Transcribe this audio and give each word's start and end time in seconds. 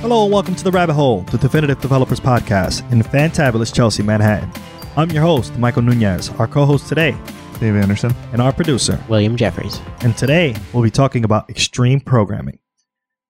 Hello 0.00 0.24
and 0.24 0.32
welcome 0.32 0.54
to 0.54 0.64
the 0.64 0.70
Rabbit 0.70 0.94
Hole, 0.94 1.22
the 1.22 1.38
Definitive 1.38 1.80
Developers 1.80 2.20
Podcast 2.20 2.90
in 2.92 3.00
fantabulous 3.02 3.74
Chelsea, 3.74 4.02
Manhattan. 4.02 4.50
I'm 4.96 5.10
your 5.10 5.22
host, 5.22 5.56
Michael 5.58 5.82
Nunez, 5.82 6.30
our 6.38 6.46
co-host 6.46 6.88
today, 6.88 7.12
Dave 7.60 7.74
Anderson. 7.76 8.12
and 8.32 8.40
our 8.40 8.52
producer. 8.52 9.02
William 9.08 9.36
Jeffries. 9.36 9.80
And 10.00 10.16
today 10.16 10.54
we'll 10.72 10.82
be 10.82 10.90
talking 10.90 11.24
about 11.24 11.50
extreme 11.50 12.00
programming. 12.00 12.58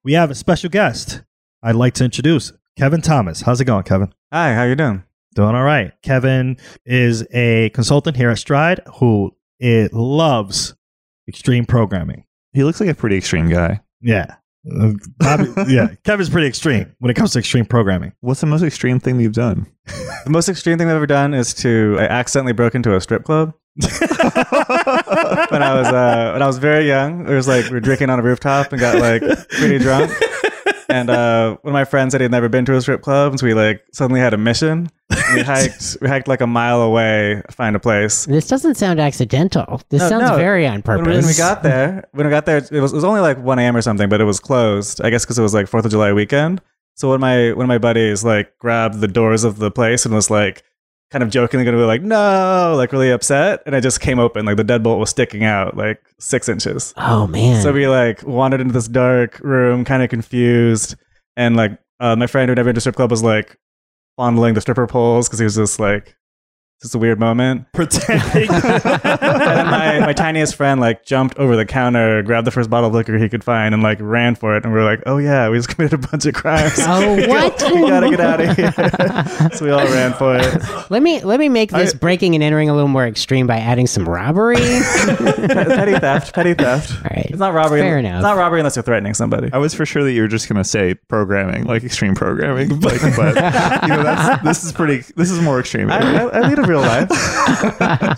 We 0.05 0.13
have 0.13 0.31
a 0.31 0.35
special 0.35 0.71
guest. 0.71 1.23
I'd 1.63 1.75
like 1.75 1.95
to 1.95 2.05
introduce 2.05 2.53
Kevin 2.77 3.01
Thomas. 3.01 3.41
How's 3.43 3.61
it 3.61 3.65
going, 3.65 3.85
Kevin? 3.85 4.13
Hi, 4.33 4.55
how 4.55 4.65
you 4.65 4.77
doing? 4.77 5.03
Doing 5.35 5.55
all 5.55 5.65
right. 5.65 5.93
Kevin 6.03 6.57
is 6.85 7.27
a 7.33 7.71
consultant 7.71 8.17
here 8.17 8.31
at 8.31 8.39
Stride 8.39 8.81
who 8.99 9.35
it 9.59 9.93
loves 9.93 10.75
extreme 11.27 11.65
programming. 11.65 12.25
He 12.53 12.63
looks 12.65 12.81
like 12.81 12.89
a 12.89 12.95
pretty 12.95 13.17
extreme 13.17 13.49
guy. 13.49 13.81
Yeah. 14.01 14.37
Uh, 14.71 14.93
Bobby- 15.19 15.73
yeah. 15.73 15.89
Kevin's 16.05 16.29
pretty 16.29 16.47
extreme 16.47 16.95
when 16.99 17.11
it 17.11 17.15
comes 17.15 17.33
to 17.33 17.39
extreme 17.39 17.65
programming. 17.65 18.13
What's 18.21 18.41
the 18.41 18.47
most 18.47 18.63
extreme 18.63 19.01
thing 19.01 19.19
you've 19.19 19.33
done? 19.33 19.67
The 20.25 20.31
most 20.31 20.49
extreme 20.49 20.77
thing 20.77 20.89
I've 20.91 20.97
ever 20.97 21.07
done 21.07 21.33
is 21.33 21.55
to 21.55 21.97
I 21.99 22.03
accidentally 22.05 22.53
broke 22.53 22.75
into 22.75 22.95
a 22.95 23.01
strip 23.01 23.25
club 23.25 23.55
when 23.81 23.89
I 25.63 25.75
was 25.75 25.87
uh, 25.87 26.31
when 26.35 26.43
I 26.43 26.47
was 26.47 26.59
very 26.59 26.87
young. 26.87 27.27
It 27.27 27.33
was 27.35 27.49
like 27.49 27.65
we 27.67 27.71
were 27.73 27.81
drinking 27.81 28.11
on 28.11 28.19
a 28.19 28.23
rooftop 28.23 28.73
and 28.73 28.81
got 28.81 28.99
like 28.99 29.23
pretty 29.51 29.79
drunk. 29.79 30.11
And 30.89 31.11
uh, 31.11 31.57
one 31.63 31.71
of 31.71 31.75
my 31.75 31.85
friends 31.85 32.13
said 32.13 32.21
he'd 32.23 32.31
never 32.31 32.49
been 32.49 32.65
to 32.65 32.75
a 32.75 32.81
strip 32.81 33.03
club, 33.03 33.33
and 33.33 33.41
so 33.41 33.47
we 33.47 33.53
like 33.55 33.83
suddenly 33.93 34.21
had 34.21 34.33
a 34.33 34.39
mission. 34.39 34.91
And 35.11 35.37
we 35.37 35.43
hiked 35.45 35.99
we 36.01 36.09
hiked 36.09 36.29
like 36.29 36.41
a 36.41 36.47
mile 36.47 36.81
away 36.81 37.43
to 37.47 37.53
find 37.53 37.77
a 37.77 37.79
place. 37.79 38.25
This 38.25 38.49
doesn't 38.49 38.77
sound 38.77 38.99
accidental. 38.99 39.83
This 39.91 40.01
No, 40.03 40.09
sounds 40.09 40.31
no. 40.31 40.37
very 40.37 40.67
on 40.67 40.75
When 40.75 40.83
purpose. 40.83 41.07
we, 41.07 41.15
when 41.17 41.27
we 41.27 41.35
got 41.35 41.63
there, 41.63 42.09
when 42.13 42.27
we 42.27 42.31
got 42.31 42.47
there, 42.47 42.59
it 42.59 42.71
was, 42.81 42.93
it 42.93 42.97
was 42.97 43.05
only 43.05 43.21
like 43.21 43.39
1 43.39 43.59
a.m. 43.59 43.77
or 43.77 43.83
something, 43.83 44.09
but 44.09 44.21
it 44.21 44.25
was 44.25 44.41
closed. 44.41 45.03
I 45.03 45.11
guess 45.11 45.25
because 45.25 45.39
it 45.39 45.43
was 45.43 45.53
like 45.55 45.67
Fourth 45.69 45.85
of 45.85 45.91
July 45.91 46.13
weekend. 46.13 46.61
So 46.95 47.09
one 47.09 47.17
of 47.17 47.21
my 47.21 47.53
one 47.53 47.65
of 47.65 47.69
my 47.69 47.79
buddies 47.79 48.25
like 48.25 48.57
grabbed 48.59 49.01
the 49.01 49.09
doors 49.09 49.45
of 49.45 49.59
the 49.59 49.71
place 49.71 50.05
and 50.07 50.15
was 50.15 50.31
like 50.31 50.63
kind 51.11 51.23
of 51.23 51.31
jokingly 51.31 51.65
going 51.65 51.77
to 51.77 51.83
be 51.83 51.87
like 51.87 52.03
no, 52.03 52.75
like 52.77 52.93
really 52.93 53.11
upset, 53.11 53.63
and 53.67 53.75
I 53.75 53.81
just 53.81 54.01
came 54.01 54.19
open. 54.19 54.45
Like 54.47 54.57
the 54.57 54.65
deadbolt 54.65 54.99
was 54.99 55.11
sticking 55.11 55.45
out 55.45 55.77
like 55.77 56.03
six 56.19 56.49
inches. 56.49 56.93
oh 56.97 57.27
man. 57.27 57.63
So 57.63 57.73
we 57.73 57.89
like 57.89 58.23
wandered 58.27 58.61
into 58.61 58.73
this 58.73 58.89
dark 58.89 59.41
room, 59.41 59.85
kind 59.85 60.03
of 60.03 60.11
confused, 60.11 60.97
and 61.37 61.57
like 61.57 61.79
uh, 62.01 62.17
my 62.17 62.27
friend 62.27 62.49
who 62.49 62.55
never 62.55 62.69
been 62.69 62.75
to 62.75 62.81
strip 62.81 62.97
club 62.97 63.11
was 63.11 63.23
like 63.23 63.59
fondling 64.17 64.55
the 64.55 64.61
stripper 64.61 64.87
poles 64.87 65.29
because 65.29 65.39
he 65.39 65.45
was 65.45 65.57
just 65.57 65.79
like, 65.81 66.17
just 66.81 66.95
a 66.95 66.99
weird 66.99 67.19
moment. 67.19 67.67
Pretending. 67.73 68.49
and 68.51 69.69
my, 69.71 69.99
my 70.01 70.13
tiniest 70.13 70.55
friend 70.55 70.81
like 70.81 71.05
jumped 71.05 71.37
over 71.39 71.57
the 71.57 71.67
counter, 71.67 72.23
grabbed 72.23 72.47
the 72.47 72.51
first 72.51 72.71
bottle 72.71 72.89
of 72.89 72.95
liquor 72.95 73.19
he 73.19 73.29
could 73.29 73.43
find, 73.43 73.75
and 73.75 73.83
like 73.83 73.99
ran 74.01 74.35
for 74.35 74.57
it. 74.57 74.65
And 74.65 74.73
we 74.73 74.79
were 74.79 74.85
like, 74.85 75.03
"Oh 75.07 75.19
yeah, 75.19 75.49
we 75.49 75.59
just 75.59 75.69
committed 75.75 76.05
a 76.05 76.09
bunch 76.09 76.27
of 76.27 76.35
crimes. 76.35 76.75
Oh, 76.79 77.17
We 77.17 77.27
what? 77.27 77.59
gotta- 77.59 77.75
we 77.75 77.81
gotta 77.89 78.11
get 78.11 78.21
out 78.21 78.41
of 78.41 78.57
here." 78.57 79.51
so 79.57 79.65
we 79.65 79.71
all 79.71 79.85
ran 79.87 80.13
for 80.15 80.37
it. 80.37 80.91
let 80.91 81.03
me 81.03 81.21
let 81.23 81.41
me 81.41 81.49
make 81.49 81.71
this 81.71 81.95
I- 81.95 81.99
breaking 81.99 82.35
and 82.35 82.45
entering 82.45 82.69
a 82.69 82.75
little 82.75 82.89
more 82.89 83.07
extreme 83.07 83.47
by 83.47 83.59
adding 83.59 83.87
some 83.87 84.09
robbery. 84.09 84.57
petty 84.57 85.99
theft, 85.99 86.35
petty 86.35 86.55
theft. 86.55 86.93
All 86.97 87.03
right. 87.11 87.27
It's 87.29 87.39
not 87.39 87.55
robbery. 87.55 87.81
Fair 87.81 87.99
enough. 87.99 88.17
It's 88.17 88.23
not 88.23 88.37
robbery 88.37 88.61
unless 88.61 88.77
you're 88.77 88.83
threatening 88.83 89.15
somebody. 89.15 89.51
I 89.53 89.59
was 89.59 89.75
for 89.75 89.85
sure 89.87 90.05
that 90.05 90.13
you 90.13 90.23
were 90.23 90.29
just 90.29 90.49
gonna 90.49 90.65
say 90.65 90.95
programming, 90.95 91.65
like 91.65 91.85
extreme 91.85 92.15
programming. 92.15 92.81
Like, 92.81 93.01
but 93.17 93.35
you 93.83 93.89
know, 93.89 94.03
that's 94.03 94.43
this 94.45 94.65
is 94.65 94.73
pretty. 94.73 94.99
This 95.17 95.31
is 95.31 95.41
more 95.41 95.61
extreme. 95.61 95.91
I, 95.91 95.99
I, 95.99 96.23
I 96.27 96.49
lead 96.49 96.59
a 96.59 96.63
real 96.69 96.81
life. 96.81 97.09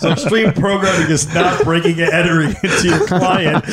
so 0.00 0.10
extreme 0.10 0.52
programming 0.52 1.10
is 1.10 1.32
not 1.34 1.62
breaking 1.64 2.00
and 2.00 2.12
entering 2.12 2.54
into 2.62 2.88
your 2.88 3.06
client 3.06 3.64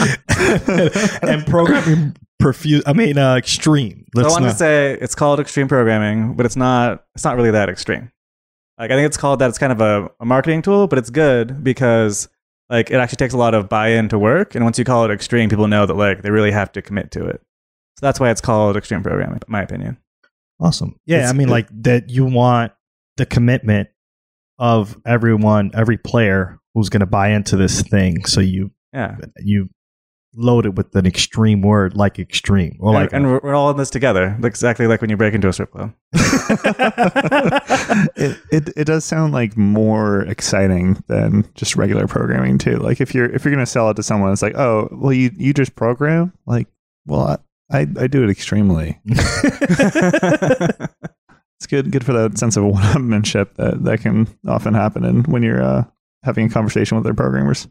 and 1.24 1.46
programming 1.46 2.16
profuse. 2.40 2.84
I 2.86 2.94
mean, 2.94 3.18
uh, 3.18 3.36
extreme. 3.36 4.06
I 4.16 4.22
Let's 4.22 4.32
wanted 4.34 4.46
not- 4.48 4.52
to 4.54 4.58
say 4.58 4.98
it's 5.02 5.16
called 5.16 5.40
extreme 5.40 5.68
programming, 5.68 6.34
but 6.36 6.46
it's 6.46 6.56
not. 6.56 7.06
It's 7.16 7.24
not 7.24 7.36
really 7.36 7.52
that 7.52 7.70
extreme. 7.70 8.12
Like 8.78 8.92
I 8.92 8.96
think 8.96 9.08
it's 9.08 9.18
called 9.18 9.40
that. 9.40 9.50
It's 9.50 9.58
kind 9.58 9.72
of 9.72 9.82
a, 9.82 10.10
a 10.20 10.26
marketing 10.26 10.62
tool, 10.62 10.88
but 10.88 11.00
it's 11.00 11.10
good 11.10 11.64
because 11.64 12.30
like 12.70 12.92
it 12.92 12.96
actually 12.96 13.16
takes 13.18 13.34
a 13.34 13.38
lot 13.38 13.54
of 13.56 13.70
buy-in 13.70 14.10
to 14.10 14.20
work. 14.20 14.54
And 14.56 14.64
once 14.64 14.78
you 14.78 14.86
call 14.86 15.04
it 15.06 15.12
extreme, 15.12 15.50
people 15.50 15.68
know 15.68 15.86
that 15.86 15.96
like 15.96 16.22
they 16.22 16.30
really 16.30 16.52
have 16.52 16.72
to 16.74 16.82
commit 16.82 17.12
to 17.12 17.26
it. 17.26 17.42
So 17.98 18.06
that's 18.06 18.20
why 18.20 18.30
it's 18.30 18.42
called 18.42 18.78
extreme 18.78 19.02
programming, 19.02 19.38
in 19.38 19.42
my 19.52 19.64
opinion. 19.64 19.98
Awesome. 20.60 21.00
Yeah, 21.06 21.18
It's- 21.18 21.30
I 21.32 21.34
mean, 21.34 21.50
like 21.50 21.68
that. 21.84 22.10
You 22.12 22.26
want 22.26 22.72
the 23.18 23.26
commitment 23.26 23.90
of 24.60 24.98
everyone, 25.06 25.72
every 25.74 25.98
player 25.98 26.60
who's 26.74 26.90
going 26.90 27.02
to 27.02 27.06
buy 27.06 27.30
into 27.30 27.56
this 27.56 27.82
thing. 27.82 28.26
So 28.26 28.42
you 28.42 28.72
Yeah, 28.94 29.18
you 29.40 29.70
load 30.38 30.66
it 30.68 30.76
with 30.76 30.96
an 30.96 31.08
extreme 31.08 31.62
word 31.62 31.96
like 31.96 32.20
extreme, 32.20 32.78
or 32.80 32.94
like 32.94 33.12
and, 33.12 33.26
and 33.26 33.34
we're, 33.34 33.40
we're 33.44 33.56
all 33.56 33.72
in 33.72 33.78
this 33.78 33.90
together, 33.90 34.38
exactly 34.44 34.88
like 34.88 35.02
when 35.02 35.10
you 35.10 35.18
break 35.18 35.34
into 35.34 35.50
a 35.50 35.54
strip 35.54 35.72
club. 35.72 35.94
it, 38.16 38.38
it 38.52 38.70
it 38.78 38.86
does 38.86 39.04
sound 39.04 39.34
like 39.34 39.58
more 39.58 40.22
exciting 40.22 41.04
than 41.08 41.46
just 41.56 41.76
regular 41.76 42.08
programming 42.08 42.58
too. 42.58 42.78
Like 42.78 43.02
if 43.02 43.14
you're 43.16 43.30
if 43.34 43.44
you're 43.44 43.54
gonna 43.54 43.66
sell 43.66 43.90
it 43.90 43.96
to 43.96 44.04
someone, 44.04 44.32
it's 44.32 44.44
like, 44.44 44.56
oh, 44.56 44.88
well, 44.92 45.14
you 45.14 45.32
you 45.36 45.54
just 45.54 45.76
program. 45.76 46.32
Like, 46.46 46.68
well, 47.06 47.22
I 47.22 47.38
I, 47.70 47.80
I 48.00 48.08
do 48.08 48.24
it 48.24 48.30
extremely. 48.30 49.02
It's 51.60 51.68
good 51.68 51.92
good 51.92 52.06
for 52.06 52.14
that 52.14 52.38
sense 52.38 52.56
of 52.56 52.64
one-upmanship 52.66 53.56
that 53.56 53.84
that 53.84 54.02
can 54.02 54.28
often 54.48 54.74
happen 54.74 55.04
in 55.04 55.24
when 55.24 55.44
you're 55.44 55.64
uh, 55.64 55.84
having 56.24 56.48
a 56.48 56.50
conversation 56.50 56.98
with 56.98 57.04
their 57.04 57.14
programmers. 57.14 57.68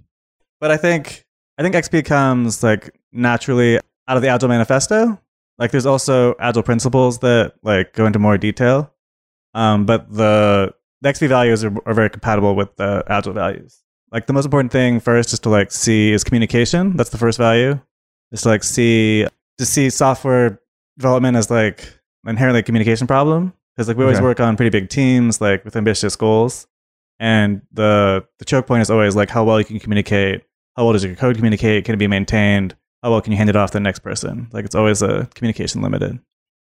But 0.61 0.71
I 0.71 0.77
think 0.77 1.25
I 1.59 1.63
think 1.63 1.75
XP 1.75 2.05
comes 2.05 2.63
like 2.63 2.99
naturally 3.13 3.79
out 4.09 4.17
of 4.17 4.23
the 4.23 4.29
Agile 4.29 4.49
Manifesto. 4.49 5.21
Like 5.59 5.71
there's 5.71 5.87
also 5.87 6.35
Agile 6.39 6.63
principles 6.63 7.21
that 7.21 7.55
like 7.63 7.93
go 7.95 8.07
into 8.07 8.19
more 8.19 8.37
detail. 8.37 8.93
Um, 9.55 9.87
but 9.87 10.13
the 10.13 10.75
the 11.01 11.09
XP 11.09 11.29
values 11.29 11.65
are, 11.65 11.73
are 11.87 11.95
very 11.95 12.11
compatible 12.11 12.55
with 12.55 12.75
the 12.77 13.05
Agile 13.07 13.33
values. 13.33 13.83
Like 14.13 14.27
the 14.27 14.33
most 14.33 14.45
important 14.45 14.73
thing 14.73 15.01
first 15.01 15.33
is 15.33 15.41
to 15.41 15.49
like 15.49 15.73
see 15.73 16.13
is 16.13 16.25
communication. 16.25 16.97
That's 16.97 17.11
the 17.11 17.19
first 17.19 17.39
value. 17.39 17.81
Is 18.33 18.43
to 18.43 18.49
like 18.49 18.65
see 18.65 19.27
to 19.59 19.67
see 19.67 19.91
software 19.91 20.61
development 20.99 21.37
as 21.37 21.51
like 21.51 21.89
inherently 22.27 22.61
a 22.61 22.63
communication 22.63 23.07
problem. 23.07 23.53
Because 23.77 23.89
like 23.89 23.97
we 23.97 24.05
always 24.05 24.19
Okay. 24.19 24.25
work 24.25 24.41
on 24.41 24.57
pretty 24.57 24.71
big 24.71 24.89
teams, 24.89 25.41
like 25.41 25.65
with 25.65 25.77
ambitious 25.77 26.17
goals. 26.17 26.67
And 27.19 27.63
the 27.73 28.25
the 28.39 28.45
choke 28.45 28.67
point 28.67 28.83
is 28.83 28.91
always 28.91 29.17
like 29.17 29.31
how 29.31 29.45
well 29.45 29.59
you 29.59 29.65
can 29.65 29.79
communicate, 29.79 30.43
how 30.77 30.85
well 30.85 30.93
does 30.93 31.05
your 31.05 31.15
code 31.15 31.37
communicate, 31.37 31.85
can 31.85 31.95
it 31.95 31.99
be 31.99 32.07
maintained, 32.07 32.75
how 33.03 33.11
well 33.11 33.21
can 33.21 33.33
you 33.33 33.39
hand 33.39 33.49
it 33.51 33.57
off 33.57 33.71
to 33.71 33.77
the 33.77 33.81
next 33.81 34.01
person? 34.01 34.49
Like 34.53 34.65
it's 34.65 34.75
always 34.75 35.03
a 35.03 35.29
communication 35.35 35.83
limited. 35.83 36.19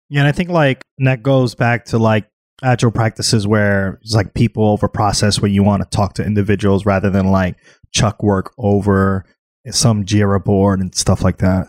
Yeah, 0.08 0.20
and 0.20 0.28
I 0.28 0.32
think 0.32 0.50
like 0.50 0.82
that 0.98 1.22
goes 1.22 1.54
back 1.54 1.84
to 1.86 1.98
like 1.98 2.28
agile 2.62 2.90
practices 2.90 3.46
where 3.46 3.98
it's 4.02 4.12
like 4.14 4.34
people 4.34 4.64
over 4.66 4.88
process 4.88 5.40
where 5.40 5.50
you 5.50 5.62
want 5.62 5.82
to 5.82 5.96
talk 5.96 6.14
to 6.14 6.24
individuals 6.24 6.84
rather 6.84 7.10
than 7.10 7.30
like 7.30 7.56
chuck 7.92 8.22
work 8.22 8.52
over 8.58 9.24
some 9.70 10.04
Jira 10.04 10.42
board 10.42 10.80
and 10.80 10.94
stuff 10.94 11.22
like 11.22 11.38
that. 11.38 11.68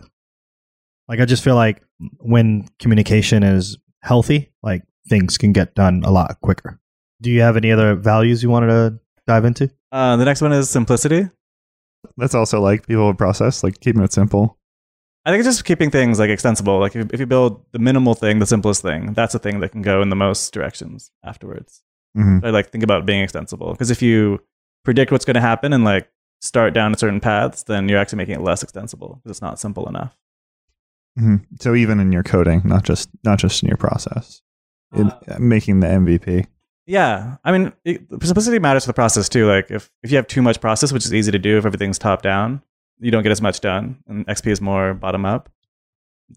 Like 1.08 1.20
I 1.20 1.26
just 1.26 1.44
feel 1.44 1.56
like 1.56 1.82
when 2.20 2.68
communication 2.80 3.44
is 3.44 3.78
healthy, 4.02 4.52
like 4.64 4.82
things 5.08 5.38
can 5.38 5.52
get 5.54 5.76
done 5.76 6.04
a 6.04 6.12
lot 6.12 6.40
quicker. 6.42 6.80
Do 7.22 7.30
you 7.30 7.42
have 7.42 7.58
any 7.58 7.72
other 7.72 7.96
values 7.96 8.42
you 8.42 8.50
wanted 8.50 8.68
to 8.68 9.00
dive 9.28 9.46
into? 9.46 9.70
Uh, 9.92 10.16
the 10.16 10.26
next 10.26 10.42
one 10.42 10.52
is 10.54 10.70
simplicity. 10.70 11.30
That's 12.18 12.36
also 12.36 12.60
like 12.62 12.88
people 12.88 13.08
with 13.08 13.18
process, 13.18 13.64
like 13.64 13.80
keeping 13.80 14.02
it 14.04 14.12
simple. 14.12 14.58
I 15.26 15.30
think 15.30 15.42
it's 15.42 15.48
just 15.48 15.66
keeping 15.66 15.92
things 15.92 16.18
like 16.18 16.32
extensible. 16.32 16.80
Like 16.80 16.96
if, 16.96 17.14
if 17.14 17.20
you 17.20 17.28
build 17.28 17.64
the 17.74 17.80
minimal 17.80 18.16
thing, 18.16 18.40
the 18.40 18.48
simplest 18.48 18.82
thing, 18.82 19.14
that's 19.14 19.34
the 19.34 19.40
thing 19.40 19.60
that 19.60 19.70
can 19.70 19.84
go 19.84 20.02
in 20.02 20.10
the 20.10 20.16
most 20.16 20.52
directions 20.52 21.12
afterwards. 21.24 21.84
hmm 22.16 22.40
I 22.44 22.50
like 22.50 22.72
think 22.72 22.84
about 22.84 23.06
being 23.06 23.22
extensible 23.22 23.72
because 23.72 23.92
if 23.92 24.02
you 24.02 24.40
predict 24.84 25.12
what's 25.12 25.26
going 25.26 25.36
to 25.36 25.42
happen 25.42 25.74
and 25.74 25.84
like 25.84 26.10
start 26.42 26.74
down 26.74 26.92
a 26.94 26.98
certain 26.98 27.20
paths, 27.20 27.64
then 27.64 27.88
you're 27.88 28.00
actually 28.00 28.18
making 28.18 28.36
it 28.36 28.42
less 28.42 28.64
extensible 28.64 29.20
because 29.24 29.38
it's 29.38 29.42
not 29.44 29.60
simple 29.60 29.88
enough. 29.88 30.18
hmm 31.16 31.36
So 31.60 31.76
even 31.76 32.00
in 32.00 32.12
your 32.12 32.24
coding, 32.24 32.62
not 32.66 32.84
just 32.84 33.10
not 33.24 33.38
just 33.38 33.62
in 33.62 33.68
your 33.70 33.78
process, 33.78 34.42
in 34.94 35.10
uh, 35.10 35.38
making 35.40 35.80
the 35.80 35.88
MVP. 35.88 36.48
Yeah, 36.86 37.38
I 37.44 37.52
mean, 37.52 37.74
it, 37.86 38.02
simplicity 38.22 38.60
matters 38.60 38.86
for 38.86 38.90
the 38.90 38.94
process 38.94 39.30
too. 39.30 39.48
Like 39.48 39.72
if 39.72 39.90
if 40.04 40.12
you 40.12 40.18
have 40.18 40.28
too 40.28 40.42
much 40.42 40.60
process, 40.60 40.92
which 40.92 41.06
is 41.06 41.14
easy 41.14 41.32
to 41.32 41.40
do 41.40 41.58
if 41.58 41.66
everything's 41.66 42.00
top 42.00 42.22
down, 42.22 42.62
you 43.00 43.12
don't 43.12 43.24
get 43.24 43.32
as 43.32 43.42
much 43.42 43.62
done. 43.62 43.98
And 44.08 44.26
XP 44.28 44.48
is 44.48 44.62
more 44.62 44.94
bottom 44.94 45.26
up. 45.26 45.50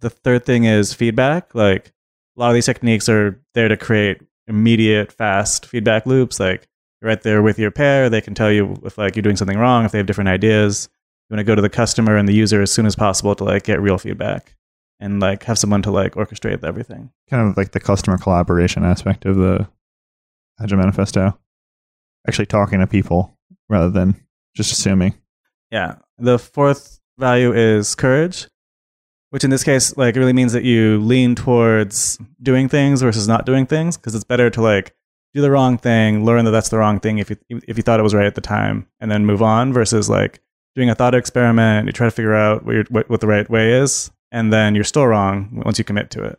The 0.00 0.10
third 0.10 0.44
thing 0.44 0.64
is 0.64 0.92
feedback. 0.92 1.54
Like 1.54 1.92
a 2.36 2.40
lot 2.40 2.48
of 2.48 2.54
these 2.54 2.66
techniques 2.66 3.08
are 3.08 3.40
there 3.54 3.68
to 3.68 3.76
create 3.76 4.20
immediate, 4.46 5.12
fast 5.12 5.66
feedback 5.66 6.06
loops. 6.06 6.38
Like 6.38 6.68
you're 7.00 7.08
right 7.08 7.22
there 7.22 7.42
with 7.42 7.58
your 7.58 7.70
pair, 7.70 8.10
they 8.10 8.20
can 8.20 8.34
tell 8.34 8.52
you 8.52 8.76
if 8.84 8.98
like 8.98 9.16
you're 9.16 9.22
doing 9.22 9.36
something 9.36 9.58
wrong, 9.58 9.84
if 9.84 9.92
they 9.92 9.98
have 9.98 10.06
different 10.06 10.28
ideas. 10.28 10.88
You 11.28 11.36
want 11.36 11.40
to 11.40 11.44
go 11.44 11.54
to 11.54 11.62
the 11.62 11.70
customer 11.70 12.16
and 12.18 12.28
the 12.28 12.34
user 12.34 12.60
as 12.60 12.70
soon 12.70 12.84
as 12.84 12.94
possible 12.94 13.34
to 13.34 13.44
like 13.44 13.64
get 13.64 13.80
real 13.80 13.96
feedback 13.96 14.54
and 15.00 15.20
like 15.20 15.44
have 15.44 15.58
someone 15.58 15.82
to 15.82 15.90
like 15.90 16.14
orchestrate 16.14 16.64
everything. 16.64 17.10
Kind 17.28 17.48
of 17.48 17.56
like 17.56 17.72
the 17.72 17.80
customer 17.80 18.18
collaboration 18.18 18.84
aspect 18.84 19.24
of 19.24 19.36
the 19.36 19.68
Agile 20.60 20.78
Manifesto. 20.78 21.38
Actually 22.26 22.46
talking 22.46 22.80
to 22.80 22.86
people 22.86 23.36
rather 23.68 23.90
than 23.90 24.16
just 24.54 24.72
assuming. 24.72 25.14
Yeah. 25.70 25.96
The 26.18 26.38
fourth 26.38 27.00
value 27.18 27.52
is 27.52 27.94
courage, 27.94 28.48
which 29.30 29.44
in 29.44 29.50
this 29.50 29.64
case 29.64 29.96
like 29.96 30.16
it 30.16 30.18
really 30.18 30.32
means 30.32 30.52
that 30.52 30.64
you 30.64 31.00
lean 31.00 31.34
towards 31.34 32.18
doing 32.42 32.68
things 32.68 33.02
versus 33.02 33.28
not 33.28 33.46
doing 33.46 33.66
things 33.66 33.96
because 33.96 34.14
it's 34.14 34.24
better 34.24 34.48
to 34.50 34.62
like 34.62 34.94
do 35.34 35.40
the 35.40 35.50
wrong 35.50 35.76
thing, 35.76 36.24
learn 36.24 36.44
that 36.44 36.52
that's 36.52 36.68
the 36.68 36.78
wrong 36.78 37.00
thing 37.00 37.18
if 37.18 37.28
you 37.28 37.36
if 37.50 37.76
you 37.76 37.82
thought 37.82 37.98
it 37.98 38.04
was 38.04 38.14
right 38.14 38.26
at 38.26 38.36
the 38.36 38.40
time, 38.40 38.86
and 39.00 39.10
then 39.10 39.26
move 39.26 39.42
on 39.42 39.72
versus 39.72 40.08
like 40.08 40.40
doing 40.76 40.88
a 40.88 40.94
thought 40.94 41.14
experiment. 41.14 41.86
You 41.86 41.92
try 41.92 42.06
to 42.06 42.12
figure 42.12 42.34
out 42.34 42.64
what, 42.64 43.10
what 43.10 43.20
the 43.20 43.26
right 43.26 43.48
way 43.50 43.72
is, 43.72 44.12
and 44.32 44.52
then 44.52 44.74
you're 44.74 44.84
still 44.84 45.06
wrong 45.06 45.62
once 45.64 45.78
you 45.78 45.84
commit 45.84 46.10
to 46.10 46.22
it. 46.24 46.38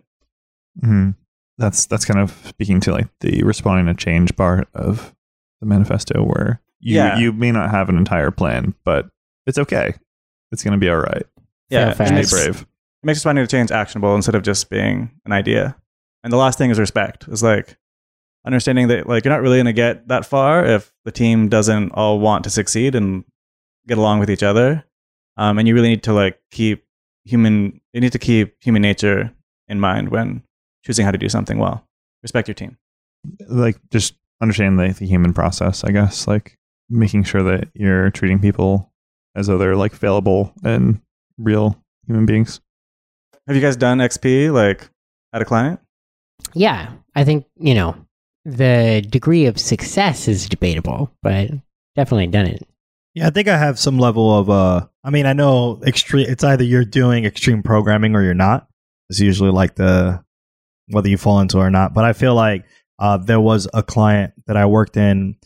hmm 0.82 1.12
That's 1.58 1.86
that's 1.86 2.06
kind 2.06 2.20
of 2.20 2.32
speaking 2.48 2.80
to 2.82 2.92
like 2.92 3.08
the 3.22 3.44
responding 3.44 3.86
to 3.94 3.94
change 4.04 4.36
part 4.36 4.68
of 4.74 5.14
the 5.62 5.66
manifesto, 5.68 6.24
where 6.24 6.62
you 6.80 6.96
Yeah. 6.96 7.18
you 7.18 7.32
may 7.32 7.52
not 7.52 7.72
have 7.72 7.90
an 7.90 7.98
entire 7.98 8.32
plan, 8.32 8.76
but 8.84 9.10
it's 9.48 9.58
okay. 9.58 9.94
It's 10.52 10.64
going 10.64 10.74
to 10.74 10.78
be 10.78 10.90
all 10.90 10.98
right. 10.98 11.24
Yeah, 11.70 11.86
Fail 11.86 11.90
it 11.92 11.96
fast. 11.98 12.14
makes, 12.14 12.34
it 12.34 12.66
makes 13.04 13.18
responding 13.18 13.44
to 13.46 13.50
change 13.50 13.72
actionable 13.72 14.16
instead 14.16 14.36
of 14.36 14.44
just 14.44 14.70
being 14.70 15.12
an 15.26 15.32
idea. 15.32 15.76
And 16.24 16.32
the 16.34 16.38
last 16.38 16.58
thing 16.58 16.70
is 16.72 16.80
respect. 16.80 17.28
Is 17.28 17.42
like 17.44 17.78
understanding 18.46 18.88
that 18.90 19.08
like 19.08 19.24
you're 19.26 19.34
not 19.34 19.42
really 19.42 19.58
going 19.58 19.66
to 19.66 19.74
get 19.74 20.08
that 20.10 20.26
far 20.26 20.64
if 20.66 20.94
the 21.06 21.12
team 21.12 21.50
doesn't 21.50 21.92
all 21.92 22.20
want 22.20 22.44
to 22.44 22.50
succeed 22.50 22.94
and 22.96 23.24
get 23.88 23.98
along 23.98 24.20
with 24.20 24.30
each 24.30 24.44
other. 24.44 24.84
Um, 25.38 25.58
and 25.60 25.68
you 25.68 25.74
really 25.74 25.90
need 25.90 26.04
to 26.04 26.14
like 26.14 26.40
keep 26.52 26.85
human. 27.26 27.82
You 27.94 28.02
need 28.02 28.12
to 28.14 28.20
keep 28.20 28.56
human 28.62 28.82
nature 28.82 29.34
in 29.68 29.80
mind 29.80 30.10
when 30.10 30.44
choosing 30.84 31.06
how 31.06 31.12
to 31.12 31.18
do 31.18 31.30
something 31.30 31.58
well. 31.58 31.86
Respect 32.24 32.48
your 32.48 32.56
team. 32.56 32.78
Like 33.48 33.78
just 33.92 34.16
understanding 34.42 34.78
the, 34.78 34.94
the 34.94 35.08
human 35.08 35.34
process, 35.34 35.84
I 35.84 35.92
guess. 35.92 36.28
Like 36.28 36.58
making 36.90 37.24
sure 37.24 37.44
that 37.44 37.70
you're 37.74 38.12
treating 38.12 38.40
people 38.40 38.92
as 39.36 39.48
though 39.48 39.58
they're 39.58 39.76
like 39.76 39.94
fallible 39.94 40.54
and 40.64 41.02
real 41.38 41.82
human 42.08 42.26
beings. 42.26 42.62
Have 43.48 43.56
you 43.56 43.62
guys 43.62 43.76
done 43.76 44.00
XP 44.00 44.52
like 44.52 44.90
at 45.34 45.42
a 45.42 45.46
client? 45.46 45.80
Yeah, 46.54 46.92
I 47.16 47.24
think, 47.24 47.46
you 47.60 47.74
know, 47.74 47.96
the 48.46 49.06
degree 49.08 49.46
of 49.46 49.60
success 49.60 50.28
is 50.28 50.48
debatable, 50.48 51.12
but 51.22 51.50
definitely 51.96 52.28
done 52.28 52.46
it. 52.48 52.68
Yeah, 53.16 53.28
I 53.28 53.30
think 53.30 53.48
I 53.48 53.58
have 53.58 53.80
some 53.80 53.98
level 53.98 54.38
of 54.38 54.50
uh 54.50 54.86
I 55.04 55.10
mean, 55.10 55.26
I 55.26 55.34
know 55.34 55.82
extreme 55.86 56.28
it's 56.30 56.44
either 56.44 56.64
you're 56.64 56.86
doing 56.86 57.26
extreme 57.26 57.64
programming 57.64 58.16
or 58.16 58.22
you're 58.22 58.34
not. 58.34 58.68
It's 59.10 59.20
usually 59.20 59.52
like 59.52 59.76
the 59.76 60.24
whether 60.90 61.10
you 61.10 61.18
fall 61.18 61.40
into 61.40 61.58
it 61.58 61.64
or 61.64 61.72
not. 61.72 61.94
But 61.94 62.04
I 62.04 62.14
feel 62.14 62.36
like 62.36 62.66
uh 63.00 63.18
there 63.18 63.40
was 63.40 63.68
a 63.74 63.82
client 63.82 64.34
that 64.48 64.58
I 64.58 64.66
worked 64.66 64.98
in 64.98 65.38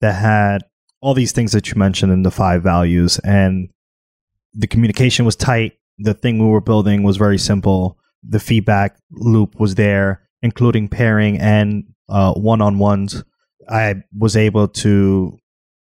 that 0.00 0.14
had 0.14 0.62
all 1.00 1.14
these 1.14 1.32
things 1.32 1.52
that 1.52 1.68
you 1.68 1.78
mentioned 1.78 2.12
in 2.12 2.22
the 2.22 2.30
five 2.30 2.62
values 2.62 3.18
and 3.20 3.68
the 4.54 4.66
communication 4.66 5.24
was 5.24 5.36
tight. 5.36 5.74
The 5.98 6.14
thing 6.14 6.38
we 6.38 6.46
were 6.46 6.60
building 6.60 7.02
was 7.02 7.16
very 7.18 7.38
simple. 7.38 7.98
The 8.26 8.40
feedback 8.40 8.96
loop 9.12 9.60
was 9.60 9.74
there, 9.74 10.22
including 10.42 10.88
pairing 10.88 11.38
and 11.38 11.84
uh, 12.08 12.32
one-on-ones. 12.34 13.22
I 13.68 13.96
was 14.16 14.36
able 14.36 14.68
to 14.68 15.38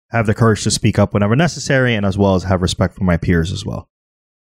have 0.09 0.25
the 0.25 0.33
courage 0.33 0.63
to 0.63 0.71
speak 0.71 0.97
up 0.97 1.13
whenever 1.13 1.35
necessary 1.35 1.95
and 1.95 2.05
as 2.05 2.17
well 2.17 2.35
as 2.35 2.43
have 2.43 2.61
respect 2.61 2.95
for 2.95 3.03
my 3.03 3.17
peers 3.17 3.51
as 3.51 3.65
well. 3.65 3.89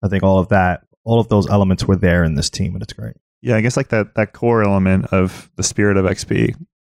I 0.03 0.07
think 0.07 0.23
all 0.23 0.39
of 0.39 0.49
that, 0.49 0.81
all 1.03 1.19
of 1.19 1.29
those 1.29 1.49
elements 1.49 1.85
were 1.85 1.95
there 1.95 2.23
in 2.23 2.35
this 2.35 2.49
team 2.49 2.73
and 2.73 2.81
it's 2.81 2.93
great. 2.93 3.15
Yeah, 3.41 3.55
I 3.55 3.61
guess 3.61 3.77
like 3.77 3.89
that 3.89 4.15
that 4.15 4.33
core 4.33 4.63
element 4.63 5.07
of 5.07 5.51
the 5.55 5.63
spirit 5.63 5.97
of 5.97 6.05
XP 6.05 6.55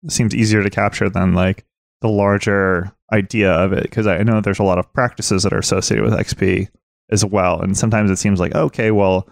seems 0.09 0.35
easier 0.35 0.61
to 0.61 0.69
capture 0.69 1.09
than 1.09 1.33
like 1.33 1.65
the 2.01 2.09
larger 2.09 2.91
idea 3.13 3.51
of 3.51 3.71
it 3.71 3.83
because 3.83 4.07
I 4.07 4.23
know 4.23 4.41
there's 4.41 4.59
a 4.59 4.63
lot 4.63 4.77
of 4.77 4.91
practices 4.93 5.43
that 5.43 5.53
are 5.53 5.59
associated 5.59 6.03
with 6.03 6.13
XP 6.13 6.67
as 7.09 7.23
well, 7.23 7.61
and 7.61 7.77
sometimes 7.77 8.11
it 8.11 8.17
seems 8.17 8.39
like 8.39 8.53
okay, 8.53 8.91
well, 8.91 9.27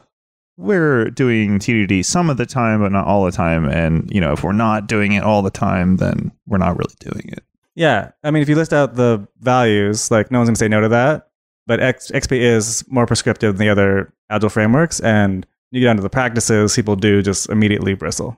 we're 0.57 1.10
doing 1.10 1.60
TDD 1.60 2.06
some 2.06 2.30
of 2.30 2.38
the 2.38 2.45
time, 2.45 2.80
but 2.80 2.92
not 2.92 3.07
all 3.07 3.25
the 3.25 3.31
time, 3.31 3.68
and 3.68 4.10
you 4.10 4.22
know 4.22 4.31
if 4.31 4.44
we're 4.44 4.54
not 4.54 4.88
doing 4.88 5.12
it 5.12 5.24
all 5.24 5.42
the 5.42 5.51
time, 5.51 5.98
then 5.98 6.31
we're 6.48 6.57
not 6.57 6.77
really 6.77 6.95
doing 7.00 7.27
it. 7.27 7.44
Yeah, 7.76 8.12
I 8.24 8.32
mean, 8.32 8.44
if 8.44 8.50
you 8.50 8.56
list 8.56 8.74
out 8.74 8.96
the 8.96 9.28
values, 9.40 10.12
like 10.12 10.32
no 10.32 10.40
one's 10.40 10.50
gonna 10.50 10.58
say 10.58 10.68
no 10.68 10.82
to 10.82 10.90
that. 10.90 11.30
But 11.68 11.80
X, 11.80 12.12
XP 12.12 12.38
is 12.40 12.84
more 12.90 13.06
prescriptive 13.06 13.58
than 13.58 13.66
the 13.66 13.72
other 13.72 14.14
agile 14.30 14.50
frameworks, 14.50 15.00
and 15.00 15.46
you 15.72 15.80
get 15.80 15.86
down 15.86 15.96
to 15.96 16.02
the 16.02 16.10
practices, 16.10 16.76
people 16.76 16.96
do 16.96 17.22
just 17.22 17.50
immediately 17.50 17.94
bristle. 17.94 18.38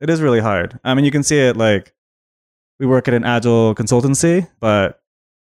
It 0.00 0.10
is 0.10 0.20
really 0.20 0.40
hard. 0.40 0.78
I 0.84 0.94
mean, 0.94 1.04
you 1.04 1.10
can 1.10 1.22
see 1.22 1.38
it 1.38 1.56
like 1.56 1.94
we 2.78 2.86
work 2.86 3.08
at 3.08 3.14
an 3.14 3.24
agile 3.24 3.74
consultancy, 3.74 4.48
but 4.60 5.00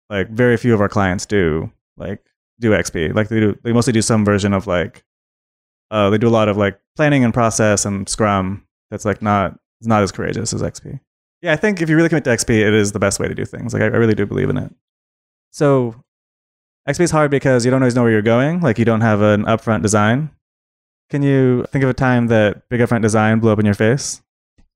like 0.08 0.30
very 0.30 0.56
few 0.56 0.72
of 0.72 0.80
our 0.80 0.88
clients 0.88 1.26
do 1.26 1.70
like 1.96 2.24
do 2.60 2.70
XP. 2.70 3.14
Like 3.14 3.28
they 3.28 3.40
do, 3.40 3.58
they 3.62 3.72
mostly 3.72 3.92
do 3.92 4.02
some 4.02 4.24
version 4.24 4.52
of 4.52 4.66
like 4.66 5.04
uh, 5.90 6.10
they 6.10 6.18
do 6.18 6.28
a 6.28 6.30
lot 6.30 6.48
of 6.48 6.56
like 6.56 6.78
planning 6.96 7.24
and 7.24 7.34
process 7.34 7.84
and 7.84 8.08
Scrum. 8.08 8.66
That's 8.90 9.04
like 9.04 9.20
not 9.20 9.58
it's 9.80 9.88
not 9.88 10.02
as 10.02 10.12
courageous 10.12 10.52
as 10.52 10.62
XP. 10.62 11.00
Yeah, 11.46 11.52
I 11.52 11.56
think 11.56 11.80
if 11.80 11.88
you 11.88 11.94
really 11.94 12.08
commit 12.08 12.24
to 12.24 12.30
XP, 12.30 12.50
it 12.50 12.74
is 12.74 12.90
the 12.90 12.98
best 12.98 13.20
way 13.20 13.28
to 13.28 13.34
do 13.34 13.44
things. 13.44 13.72
Like 13.72 13.80
I, 13.80 13.84
I 13.84 13.98
really 13.98 14.16
do 14.16 14.26
believe 14.26 14.50
in 14.50 14.56
it. 14.56 14.74
So 15.52 15.94
XP 16.88 17.02
is 17.02 17.12
hard 17.12 17.30
because 17.30 17.64
you 17.64 17.70
don't 17.70 17.82
always 17.82 17.94
know 17.94 18.02
where 18.02 18.10
you're 18.10 18.20
going. 18.20 18.62
Like 18.62 18.80
you 18.80 18.84
don't 18.84 19.02
have 19.02 19.20
an 19.20 19.44
upfront 19.44 19.82
design. 19.82 20.30
Can 21.08 21.22
you 21.22 21.64
think 21.70 21.84
of 21.84 21.90
a 21.90 21.94
time 21.94 22.26
that 22.26 22.68
big 22.68 22.80
upfront 22.80 23.02
design 23.02 23.38
blew 23.38 23.52
up 23.52 23.60
in 23.60 23.64
your 23.64 23.76
face? 23.76 24.22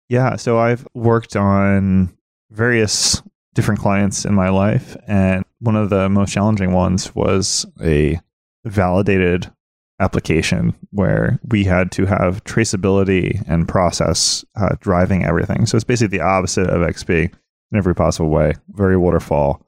Yeah, 0.09 0.37
so 0.37 0.61
I've 0.61 0.87
worked 0.95 1.35
on 1.35 2.17
various 2.53 3.21
different 3.55 3.81
clients 3.81 4.25
in 4.25 4.35
my 4.35 4.51
life, 4.51 4.97
and 5.09 5.45
one 5.59 5.75
of 5.75 5.91
the 5.91 6.09
most 6.09 6.33
challenging 6.33 6.71
ones 6.71 7.13
was 7.17 7.67
a 7.83 8.21
validated 8.65 9.51
application 10.01 10.75
where 10.91 11.39
we 11.49 11.65
had 11.65 11.93
to 11.93 12.07
have 12.07 12.43
traceability 12.45 13.43
and 13.47 13.69
process 13.69 14.45
uh, 14.57 14.75
driving 14.81 15.25
everything. 15.25 15.67
So 15.67 15.77
it's 15.77 15.85
basically 15.85 16.19
the 16.19 16.25
opposite 16.25 16.69
of 16.69 16.81
XP 16.81 17.33
in 17.73 17.79
every 17.79 17.95
possible 17.95 18.31
way, 18.31 18.55
very 18.71 18.97
waterfall. 18.97 19.65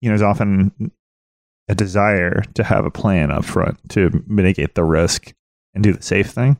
You 0.00 0.08
know, 0.08 0.12
there's 0.16 0.22
often 0.22 0.92
a 1.68 1.74
desire 1.74 2.42
to 2.54 2.64
have 2.64 2.84
a 2.84 2.90
plan 2.90 3.30
up 3.30 3.44
front 3.44 3.78
to 3.90 4.22
mitigate 4.26 4.74
the 4.74 4.84
risk 4.84 5.32
and 5.74 5.84
do 5.84 5.92
the 5.92 6.02
safe 6.02 6.30
thing. 6.30 6.56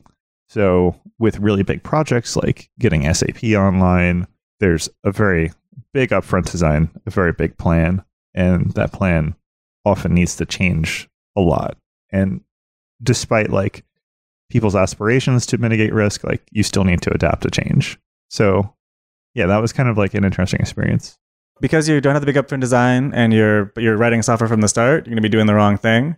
So 0.47 0.95
with 1.19 1.39
really 1.39 1.63
big 1.63 1.83
projects 1.83 2.35
like 2.35 2.69
getting 2.79 3.11
SAP 3.13 3.43
online, 3.43 4.27
there's 4.59 4.89
a 5.03 5.11
very 5.11 5.51
big 5.93 6.09
upfront 6.09 6.51
design, 6.51 6.89
a 7.05 7.09
very 7.09 7.33
big 7.33 7.57
plan, 7.57 8.03
and 8.33 8.71
that 8.71 8.91
plan 8.91 9.35
often 9.85 10.13
needs 10.13 10.35
to 10.37 10.45
change 10.45 11.09
a 11.35 11.41
lot. 11.41 11.77
And 12.11 12.41
despite 13.01 13.49
like 13.49 13.83
people's 14.49 14.75
aspirations 14.75 15.45
to 15.47 15.57
mitigate 15.57 15.93
risk, 15.93 16.23
like 16.23 16.41
you 16.51 16.63
still 16.63 16.83
need 16.83 17.01
to 17.03 17.13
adapt 17.13 17.43
to 17.43 17.51
change. 17.51 17.99
So 18.29 18.73
yeah, 19.35 19.45
that 19.47 19.57
was 19.61 19.71
kind 19.73 19.89
of 19.89 19.97
like 19.97 20.13
an 20.13 20.25
interesting 20.25 20.59
experience. 20.59 21.17
Because 21.61 21.89
you 21.89 21.99
don't 22.01 22.13
have 22.13 22.25
the 22.25 22.31
big 22.31 22.35
upfront 22.43 22.61
design 22.61 23.11
and 23.13 23.33
you're 23.33 23.71
you're 23.77 23.97
writing 23.97 24.21
software 24.21 24.47
from 24.47 24.61
the 24.61 24.67
start, 24.69 25.05
you're 25.05 25.11
gonna 25.13 25.21
be 25.21 25.29
doing 25.29 25.45
the 25.47 25.53
wrong 25.55 25.77
thing. 25.77 26.15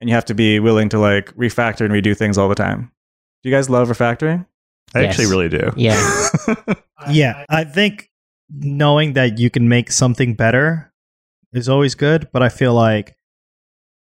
And 0.00 0.08
you 0.08 0.14
have 0.14 0.24
to 0.26 0.34
be 0.34 0.58
willing 0.58 0.88
to 0.90 0.98
like 0.98 1.32
refactor 1.36 1.82
and 1.84 1.92
redo 1.94 2.16
things 2.16 2.36
all 2.36 2.48
the 2.48 2.54
time. 2.56 2.90
Do 3.42 3.48
you 3.48 3.54
guys 3.54 3.70
love 3.70 3.88
refactoring? 3.88 4.46
I 4.94 5.00
Yes. 5.02 5.10
actually 5.10 5.26
really 5.30 5.48
do. 5.48 5.70
Yeah. 5.76 6.28
Yeah, 7.10 7.44
I 7.48 7.64
think 7.64 8.10
knowing 8.48 9.14
that 9.14 9.36
you 9.38 9.50
can 9.50 9.68
make 9.68 9.90
something 9.90 10.34
better 10.34 10.92
is 11.52 11.68
always 11.68 11.96
good, 11.96 12.28
but 12.32 12.44
I 12.44 12.48
feel 12.48 12.74
like 12.74 13.16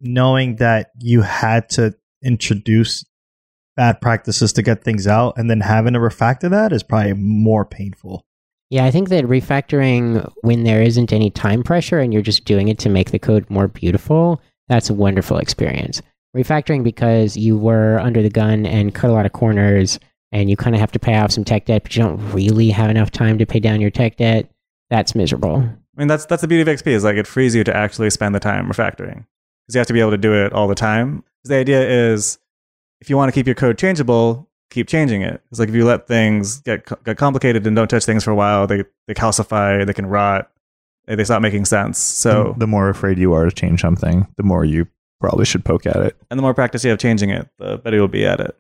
knowing 0.01 0.57
that 0.57 0.91
you 0.99 1.23
had 1.23 1.69
to 1.71 1.95
introduce 2.23 3.05
bad 3.77 4.01
practices 4.01 4.53
to 4.53 4.63
get 4.63 4.85
things 4.85 5.07
out 5.07 5.35
and 5.37 5.49
then 5.49 5.61
having 5.61 5.95
to 5.95 5.99
refactor 5.99 6.51
that 6.51 6.73
is 6.73 6.83
probably 6.83 7.15
more 7.15 7.65
painful. 7.65 8.25
Yeah, 8.71 8.85
I 8.85 8.91
think 8.91 9.09
that 9.11 9.25
refactoring 9.25 10.31
when 10.43 10.65
there 10.65 10.83
isn't 10.83 11.13
any 11.13 11.31
time 11.31 11.63
pressure 11.63 11.99
and 11.99 12.13
you're 12.13 12.23
just 12.23 12.45
doing 12.45 12.69
it 12.69 12.79
to 12.81 12.89
make 12.89 13.11
the 13.11 13.19
code 13.19 13.49
more 13.51 13.69
beautiful, 13.69 14.41
that's 14.69 14.89
a 14.89 14.95
wonderful 14.95 15.39
experience. 15.39 16.01
Refactoring 16.35 16.83
because 16.83 17.37
you 17.37 17.59
were 17.59 17.99
under 17.99 18.23
the 18.23 18.31
gun 18.31 18.65
and 18.65 18.95
cut 18.95 19.11
a 19.11 19.13
lot 19.13 19.27
of 19.27 19.33
corners 19.33 19.99
and 20.33 20.49
you 20.49 20.57
kind 20.57 20.75
of 20.75 20.81
have 20.81 20.93
to 20.93 20.99
pay 20.99 21.17
off 21.17 21.33
some 21.33 21.45
tech 21.45 21.67
debt, 21.67 21.83
but 21.83 21.95
you 21.95 22.03
don't 22.03 22.33
really 22.33 22.71
have 22.71 22.89
enough 22.89 23.11
time 23.11 23.37
to 23.39 23.45
pay 23.45 23.61
down 23.61 23.83
your 23.83 23.91
tech 23.91 24.17
debt, 24.17 24.51
that's 24.89 25.15
miserable. 25.15 25.57
I 25.59 26.01
mean, 26.01 26.09
that's 26.09 26.25
that's 26.25 26.41
the 26.41 26.49
beauty 26.49 26.63
of 26.63 26.79
XP 26.79 26.87
is 26.87 27.05
like 27.05 27.17
it 27.17 27.27
frees 27.27 27.55
you 27.55 27.65
to 27.65 27.77
actually 27.77 28.09
spend 28.09 28.35
the 28.35 28.41
time 28.41 28.67
refactoring 28.67 29.27
because 29.67 29.75
you 29.75 29.79
have 29.79 29.87
to 29.89 29.93
be 29.93 30.01
able 30.01 30.13
to 30.13 30.19
do 30.19 30.33
it 30.33 30.53
all 30.55 30.69
the 30.69 30.75
time. 30.75 31.25
The 31.49 31.57
idea 31.57 32.13
is, 32.13 32.39
if 33.01 33.11
you 33.11 33.17
want 33.17 33.29
to 33.29 33.33
keep 33.33 33.47
your 33.47 33.55
code 33.55 33.79
changeable, 33.79 34.49
keep 34.71 34.89
changing 34.89 35.23
it. 35.23 35.43
It's 35.51 35.59
like 35.59 35.69
if 35.69 35.75
you 35.75 35.85
let 35.85 36.07
things 36.07 36.61
get 36.61 36.87
get 37.05 37.17
complicated 37.17 37.67
and 37.67 37.77
don't 37.77 37.89
touch 37.89 38.05
things 38.05 38.25
for 38.25 38.31
a 38.31 38.35
while, 38.35 38.67
they 38.67 38.85
they 39.07 39.15
calcify, 39.15 39.85
they 39.87 39.93
can 39.93 40.07
rot, 40.07 40.51
they 41.07 41.15
they 41.15 41.25
stop 41.25 41.43
making 41.43 41.65
sense. 41.65 41.99
So, 41.99 42.55
the 42.59 42.67
more 42.67 42.89
afraid 42.89 43.19
you 43.19 43.33
are 43.33 43.45
to 43.45 43.51
change 43.51 43.81
something, 43.81 44.27
the 44.37 44.43
more 44.43 44.65
you 44.65 44.87
probably 45.21 45.45
should 45.45 45.65
poke 45.65 45.87
at 45.87 45.97
it. 45.97 46.17
and 46.31 46.39
the 46.39 46.43
more 46.43 46.55
practice 46.55 46.83
you 46.83 46.91
have 46.91 46.99
changing 46.99 47.31
it, 47.31 47.49
the 47.59 47.79
better 47.79 47.97
you'll 47.97 48.09
be 48.09 48.27
at 48.27 48.41
it. 48.41 48.57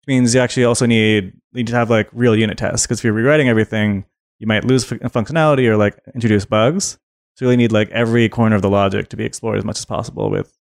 Which 0.00 0.08
means 0.08 0.34
you 0.34 0.40
actually 0.40 0.64
also 0.64 0.86
need 0.86 1.32
need 1.52 1.66
to 1.68 1.74
have 1.74 1.90
like 1.90 2.08
real 2.12 2.36
unit 2.36 2.58
tests 2.58 2.86
because 2.86 3.00
if 3.00 3.04
you're 3.04 3.12
rewriting 3.12 3.48
everything, 3.48 4.04
you 4.38 4.46
might 4.46 4.64
lose 4.64 4.90
f- 4.90 4.98
functionality 5.12 5.66
or 5.66 5.76
like 5.76 5.98
introduce 6.14 6.44
bugs. 6.44 6.98
So 7.36 7.44
you 7.44 7.48
really 7.48 7.56
need 7.56 7.72
like 7.72 7.88
every 7.90 8.28
corner 8.28 8.56
of 8.56 8.62
the 8.62 8.70
logic 8.70 9.08
to 9.10 9.16
be 9.16 9.24
explored 9.24 9.58
as 9.58 9.64
much 9.64 9.78
as 9.78 9.84
possible 9.84 10.28
with 10.30 10.57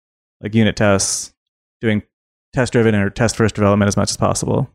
like 0.43 0.55
unit 0.55 0.77
tests, 0.77 1.33
doing 1.81 2.03
test 2.53 2.73
driven 2.73 2.95
or 2.95 3.11
test 3.11 3.37
first 3.37 3.55
development 3.55 3.89
as 3.89 3.97
much 3.97 4.11
as 4.11 4.17
possible. 4.17 4.69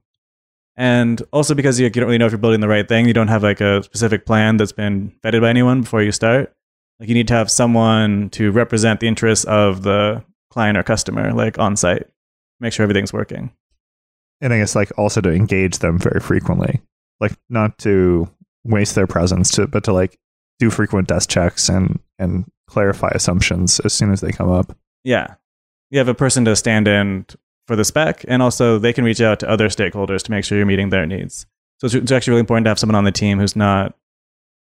And 0.76 1.22
also 1.32 1.56
because 1.56 1.80
you, 1.80 1.86
you 1.86 1.90
don't 1.90 2.06
really 2.06 2.18
know 2.18 2.28
if 2.28 2.32
you're 2.32 2.40
building 2.40 2.62
the 2.62 2.68
right 2.68 2.88
thing, 2.88 3.08
you 3.08 3.14
don't 3.14 3.28
have 3.28 3.44
like 3.44 3.62
a 3.62 3.84
specific 3.84 4.26
plan 4.26 4.58
that's 4.58 4.72
been 4.72 5.12
vetted 5.24 5.42
by 5.42 5.50
anyone 5.50 5.82
before 5.82 6.04
you 6.04 6.12
start. 6.12 6.54
Like 7.00 7.10
you 7.10 7.16
need 7.16 7.28
to 7.28 7.34
have 7.34 7.52
someone 7.52 8.30
to 8.32 8.52
represent 8.52 9.00
the 9.00 9.08
interests 9.08 9.46
of 9.46 9.84
the 9.84 10.24
client 10.52 10.78
or 10.78 10.84
customer, 10.84 11.34
like 11.34 11.60
on 11.60 11.76
site, 11.76 12.08
make 12.60 12.74
sure 12.74 12.84
everything's 12.84 13.14
working. 13.14 13.52
And 14.40 14.54
I 14.54 14.60
guess 14.60 14.76
like 14.76 14.92
also 14.98 15.20
to 15.22 15.32
engage 15.32 15.80
them 15.80 15.98
very 15.98 16.20
frequently, 16.20 16.82
like 17.20 17.34
not 17.50 17.78
to 17.80 18.30
waste 18.64 18.96
their 18.96 19.08
presence, 19.08 19.52
to 19.52 19.68
but 19.68 19.84
to 19.86 19.94
like 19.94 20.18
do 20.60 20.70
frequent 20.70 21.08
desk 21.08 21.30
checks 21.30 21.70
and 21.70 22.00
and 22.20 22.46
clarify 22.68 23.10
assumptions 23.14 23.80
as 23.82 23.94
soon 23.94 24.12
as 24.12 24.22
they 24.22 24.32
come 24.32 24.52
up. 24.52 24.76
Yeah. 25.04 25.36
You 25.90 26.00
have 26.00 26.08
a 26.08 26.14
person 26.14 26.46
to 26.46 26.56
stand 26.56 26.88
in 26.88 27.26
for 27.68 27.76
the 27.76 27.86
spec, 27.86 28.24
and 28.28 28.42
also 28.42 28.78
they 28.80 28.94
can 28.94 29.04
reach 29.04 29.22
out 29.22 29.40
to 29.42 29.50
other 29.50 29.68
stakeholders 29.70 30.22
to 30.24 30.32
make 30.32 30.44
sure 30.46 30.58
you're 30.58 30.68
meeting 30.68 30.90
their 30.90 31.06
needs. 31.06 31.46
So 31.80 31.86
it's, 31.86 31.96
it's 31.96 32.12
actually 32.12 32.32
really 32.32 32.42
important 32.42 32.66
to 32.66 32.70
have 32.70 32.80
someone 32.80 32.96
on 32.96 33.04
the 33.04 33.12
team 33.12 33.40
who's 33.40 33.56
not 33.56 33.96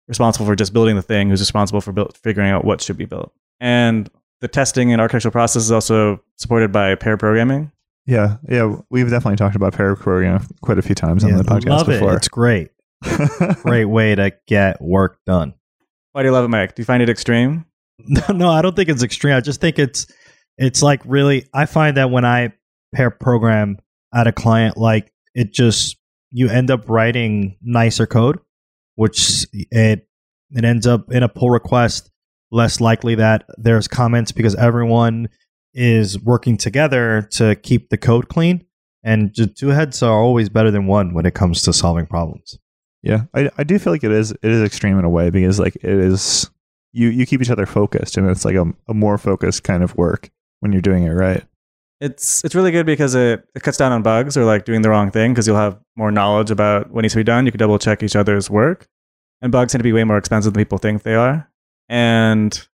responsible 0.08 0.46
for 0.46 0.56
just 0.56 0.72
building 0.72 0.96
the 0.96 1.02
thing, 1.02 1.28
who's 1.30 1.40
responsible 1.40 1.80
for 1.80 1.92
build, 1.92 2.16
figuring 2.16 2.50
out 2.50 2.64
what 2.64 2.80
should 2.80 2.96
be 2.96 3.04
built. 3.04 3.32
And 3.60 4.08
the 4.40 4.48
testing 4.48 4.92
and 4.92 5.00
architectural 5.00 5.32
process 5.32 5.62
is 5.62 5.70
also 5.72 6.20
supported 6.36 6.72
by 6.72 6.94
pair 6.96 7.16
programming. 7.16 7.70
Yeah, 8.06 8.38
yeah, 8.48 8.76
we've 8.90 9.08
definitely 9.08 9.36
talked 9.36 9.54
about 9.54 9.74
pair 9.74 9.94
programming 9.94 10.44
quite 10.62 10.78
a 10.78 10.82
few 10.82 10.94
times 10.96 11.22
Yeah, 11.22 11.32
on 11.32 11.36
the 11.38 11.44
podcast 11.44 11.68
love 11.68 11.86
before. 11.86 12.14
it. 12.14 12.16
It's 12.16 12.28
great. 12.28 12.70
Great 13.62 13.86
way 13.86 14.14
to 14.14 14.32
get 14.46 14.80
work 14.80 15.18
done. 15.26 15.54
Why 16.12 16.22
do 16.22 16.28
you 16.28 16.32
love 16.32 16.44
it, 16.44 16.48
Mike? 16.48 16.74
Do 16.76 16.82
you 16.82 16.84
find 16.84 17.02
it 17.02 17.08
extreme? 17.08 17.64
No, 18.06 18.22
no, 18.34 18.50
I 18.50 18.62
don't 18.62 18.74
think 18.74 18.88
it's 18.88 19.02
extreme. 19.02 19.34
I 19.34 19.40
just 19.40 19.60
think 19.60 19.78
it's 19.78 20.06
it's 20.58 20.82
like 20.82 21.00
really 21.04 21.46
I 21.52 21.66
find 21.66 21.96
that 21.96 22.10
when 22.10 22.24
I 22.24 22.52
pair 22.94 23.10
program 23.10 23.78
at 24.14 24.26
a 24.26 24.32
client 24.32 24.76
like 24.76 25.12
it 25.34 25.52
just 25.52 25.96
you 26.30 26.48
end 26.48 26.70
up 26.70 26.88
writing 26.88 27.56
nicer 27.62 28.06
code, 28.06 28.38
which 28.96 29.46
it 29.52 30.06
it 30.50 30.64
ends 30.64 30.86
up 30.86 31.10
in 31.10 31.22
a 31.22 31.28
pull 31.28 31.50
request 31.50 32.10
less 32.50 32.80
likely 32.80 33.14
that 33.14 33.46
there's 33.56 33.88
comments 33.88 34.32
because 34.32 34.54
everyone 34.56 35.28
is 35.72 36.20
working 36.20 36.58
together 36.58 37.26
to 37.30 37.56
keep 37.56 37.88
the 37.88 37.96
code 37.96 38.28
clean 38.28 38.62
and 39.02 39.34
two 39.56 39.68
heads 39.68 40.02
are 40.02 40.12
always 40.12 40.48
better 40.48 40.70
than 40.70 40.86
one 40.86 41.14
when 41.14 41.26
it 41.26 41.34
comes 41.34 41.62
to 41.62 41.72
solving 41.72 42.06
problems. 42.06 42.58
Yeah, 43.02 43.24
I, 43.34 43.50
I 43.58 43.64
do 43.64 43.78
feel 43.78 43.92
like 43.92 44.04
it 44.04 44.12
is 44.12 44.30
it 44.30 44.44
is 44.44 44.62
extreme 44.62 44.98
in 44.98 45.04
a 45.04 45.10
way 45.10 45.30
because 45.30 45.58
like 45.58 45.76
it 45.76 45.84
is 45.84 46.48
you 46.92 47.08
you 47.08 47.26
keep 47.26 47.42
each 47.42 47.50
other 47.50 47.66
focused 47.66 48.16
and 48.16 48.28
it's 48.30 48.44
like 48.44 48.54
a, 48.54 48.72
a 48.88 48.94
more 48.94 49.18
focused 49.18 49.64
kind 49.64 49.82
of 49.82 49.96
work 49.96 50.30
when 50.62 50.72
you're 50.72 50.80
doing 50.80 51.02
it 51.02 51.10
right. 51.10 51.44
It's 52.00 52.44
it's 52.44 52.54
really 52.54 52.70
good 52.70 52.86
because 52.86 53.14
it, 53.14 53.44
it 53.54 53.62
cuts 53.62 53.76
down 53.76 53.92
on 53.92 54.02
bugs 54.02 54.36
or 54.36 54.44
like 54.44 54.64
doing 54.64 54.82
the 54.82 54.90
wrong 54.90 55.10
thing 55.10 55.32
because 55.32 55.46
you'll 55.46 55.56
have 55.56 55.78
more 55.96 56.10
knowledge 56.10 56.50
about 56.50 56.90
what 56.90 57.02
needs 57.02 57.14
to 57.14 57.20
be 57.20 57.24
done. 57.24 57.46
You 57.46 57.52
can 57.52 57.58
double 57.58 57.78
check 57.78 58.02
each 58.02 58.16
other's 58.16 58.48
work, 58.48 58.88
and 59.40 59.52
bugs 59.52 59.72
tend 59.72 59.80
to 59.80 59.84
be 59.84 59.92
way 59.92 60.04
more 60.04 60.18
expensive 60.18 60.52
than 60.52 60.60
people 60.60 60.78
think 60.78 61.02
they 61.02 61.14
are. 61.14 61.48
And 61.88 62.66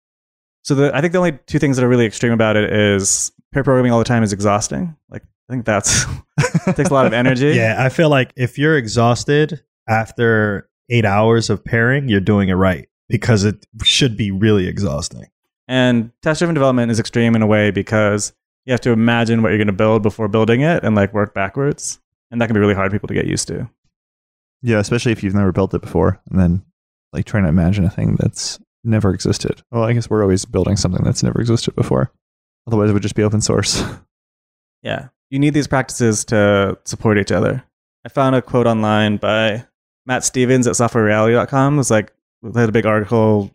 so 0.63 0.75
the 0.75 0.95
I 0.95 1.01
think 1.01 1.13
the 1.13 1.19
only 1.19 1.39
two 1.47 1.59
things 1.59 1.77
that 1.77 1.83
are 1.83 1.89
really 1.89 2.05
extreme 2.05 2.33
about 2.33 2.55
it 2.57 2.71
is 2.71 3.31
pair 3.53 3.63
programming 3.63 3.91
all 3.91 3.99
the 3.99 4.05
time 4.05 4.23
is 4.23 4.33
exhausting. 4.33 4.95
Like 5.09 5.23
I 5.49 5.53
think 5.53 5.65
that's 5.65 6.05
takes 6.75 6.89
a 6.89 6.93
lot 6.93 7.05
of 7.05 7.13
energy. 7.13 7.51
Yeah, 7.55 7.75
I 7.79 7.89
feel 7.89 8.09
like 8.09 8.31
if 8.35 8.57
you're 8.57 8.77
exhausted 8.77 9.61
after 9.89 10.69
eight 10.89 11.05
hours 11.05 11.49
of 11.49 11.63
pairing, 11.63 12.07
you're 12.09 12.19
doing 12.19 12.49
it 12.49 12.53
right 12.53 12.87
because 13.09 13.43
it 13.43 13.65
should 13.83 14.15
be 14.17 14.31
really 14.31 14.67
exhausting. 14.67 15.27
And 15.67 16.11
test 16.21 16.39
driven 16.39 16.53
development 16.53 16.91
is 16.91 16.99
extreme 16.99 17.35
in 17.35 17.41
a 17.41 17.47
way 17.47 17.71
because 17.71 18.33
you 18.65 18.71
have 18.71 18.81
to 18.81 18.91
imagine 18.91 19.41
what 19.41 19.49
you're 19.49 19.57
going 19.57 19.67
to 19.67 19.73
build 19.73 20.01
before 20.01 20.27
building 20.27 20.61
it 20.61 20.83
and 20.83 20.95
like 20.95 21.13
work 21.13 21.33
backwards. 21.33 21.99
And 22.31 22.41
that 22.41 22.47
can 22.47 22.53
be 22.53 22.59
really 22.59 22.73
hard 22.73 22.91
for 22.91 22.95
people 22.95 23.07
to 23.07 23.13
get 23.13 23.25
used 23.25 23.47
to. 23.49 23.69
Yeah, 24.61 24.79
especially 24.79 25.11
if 25.11 25.23
you've 25.23 25.35
never 25.35 25.51
built 25.51 25.73
it 25.73 25.81
before 25.81 26.21
and 26.29 26.39
then 26.39 26.63
like 27.13 27.25
trying 27.25 27.43
to 27.43 27.49
imagine 27.49 27.85
a 27.85 27.89
thing 27.89 28.15
that's 28.19 28.59
never 28.83 29.13
existed. 29.13 29.61
Well, 29.71 29.83
I 29.83 29.93
guess 29.93 30.09
we're 30.09 30.21
always 30.21 30.45
building 30.45 30.75
something 30.75 31.03
that's 31.03 31.23
never 31.23 31.39
existed 31.39 31.75
before. 31.75 32.11
Otherwise, 32.65 32.89
it 32.89 32.93
would 32.93 33.03
just 33.03 33.15
be 33.15 33.23
open 33.23 33.41
source. 33.41 33.83
Yeah. 34.83 35.09
You 35.29 35.39
need 35.39 35.53
these 35.53 35.67
practices 35.67 36.23
to 36.25 36.77
support 36.85 37.17
each 37.17 37.31
other. 37.31 37.63
I 38.05 38.09
found 38.09 38.35
a 38.35 38.41
quote 38.41 38.67
online 38.67 39.17
by 39.17 39.65
Matt 40.05 40.23
Stephens 40.23 40.67
at 40.67 40.75
softwarereality.com. 40.75 41.73
It 41.73 41.77
was 41.77 41.91
like, 41.91 42.13
they 42.41 42.61
had 42.61 42.69
a 42.69 42.71
big 42.71 42.85
article 42.85 43.51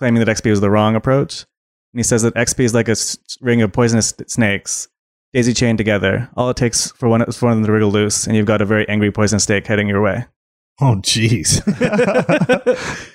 claiming 0.00 0.24
that 0.24 0.34
XP 0.34 0.48
was 0.48 0.62
the 0.62 0.70
wrong 0.70 0.96
approach. 0.96 1.42
And 1.92 1.98
he 1.98 2.02
says 2.02 2.22
that 2.22 2.34
XP 2.34 2.64
is 2.64 2.72
like 2.72 2.88
a 2.88 2.92
s- 2.92 3.18
ring 3.42 3.60
of 3.60 3.70
poisonous 3.70 4.14
snakes, 4.26 4.88
daisy 5.34 5.52
chained 5.52 5.76
together. 5.76 6.30
All 6.36 6.48
it 6.48 6.56
takes 6.56 6.90
for 6.92 7.06
one, 7.06 7.20
is 7.20 7.36
for 7.36 7.46
one 7.46 7.52
of 7.52 7.58
them 7.58 7.66
to 7.66 7.72
wriggle 7.72 7.90
loose, 7.90 8.26
and 8.26 8.34
you've 8.34 8.46
got 8.46 8.62
a 8.62 8.64
very 8.64 8.88
angry 8.88 9.12
poison 9.12 9.38
snake 9.38 9.66
heading 9.66 9.88
your 9.88 10.00
way. 10.00 10.24
Oh, 10.80 10.96
jeez. 10.96 11.60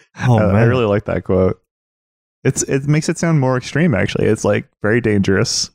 oh, 0.28 0.38
I, 0.38 0.60
I 0.60 0.64
really 0.66 0.86
like 0.86 1.06
that 1.06 1.24
quote. 1.24 1.60
It's 2.44 2.62
it 2.62 2.86
makes 2.86 3.10
it 3.10 3.18
sound 3.18 3.40
more 3.40 3.58
extreme. 3.58 3.96
Actually, 3.96 4.28
it's 4.28 4.46
like 4.46 4.70
very 4.84 5.02
dangerous, 5.02 5.72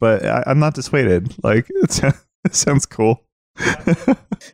but 0.00 0.26
I, 0.26 0.42
I'm 0.48 0.58
not 0.58 0.74
dissuaded. 0.74 1.32
Like 1.44 1.66
it, 1.70 1.92
sounds, 1.92 2.26
it 2.44 2.56
sounds 2.56 2.86
cool. 2.86 3.22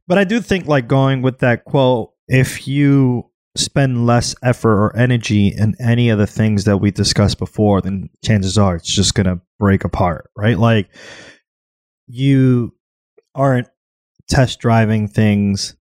But 0.07 0.19
I 0.19 0.25
do 0.25 0.40
think, 0.40 0.67
like, 0.67 0.88
going 0.88 1.23
with 1.23 1.38
that 1.38 1.64
quote, 1.64 2.12
if 2.28 2.69
you 2.69 3.28
spend 3.59 4.07
less 4.07 4.35
effort 4.43 4.77
or 4.77 4.97
energy 4.97 5.49
in 5.49 5.75
any 5.81 6.09
of 6.09 6.19
the 6.19 6.27
things 6.27 6.65
that 6.65 6.79
we 6.79 6.91
discussed 6.91 7.38
before, 7.38 7.81
then 7.81 8.09
chances 8.25 8.57
are 8.57 8.77
it's 8.77 8.95
just 8.95 9.15
going 9.15 9.27
to 9.27 9.41
break 9.59 9.85
apart, 9.85 10.31
right? 10.37 10.59
Like, 10.59 10.88
you 12.07 12.75
aren't 13.35 13.69
test 14.29 14.61
driving 14.61 15.09
things. 15.09 15.77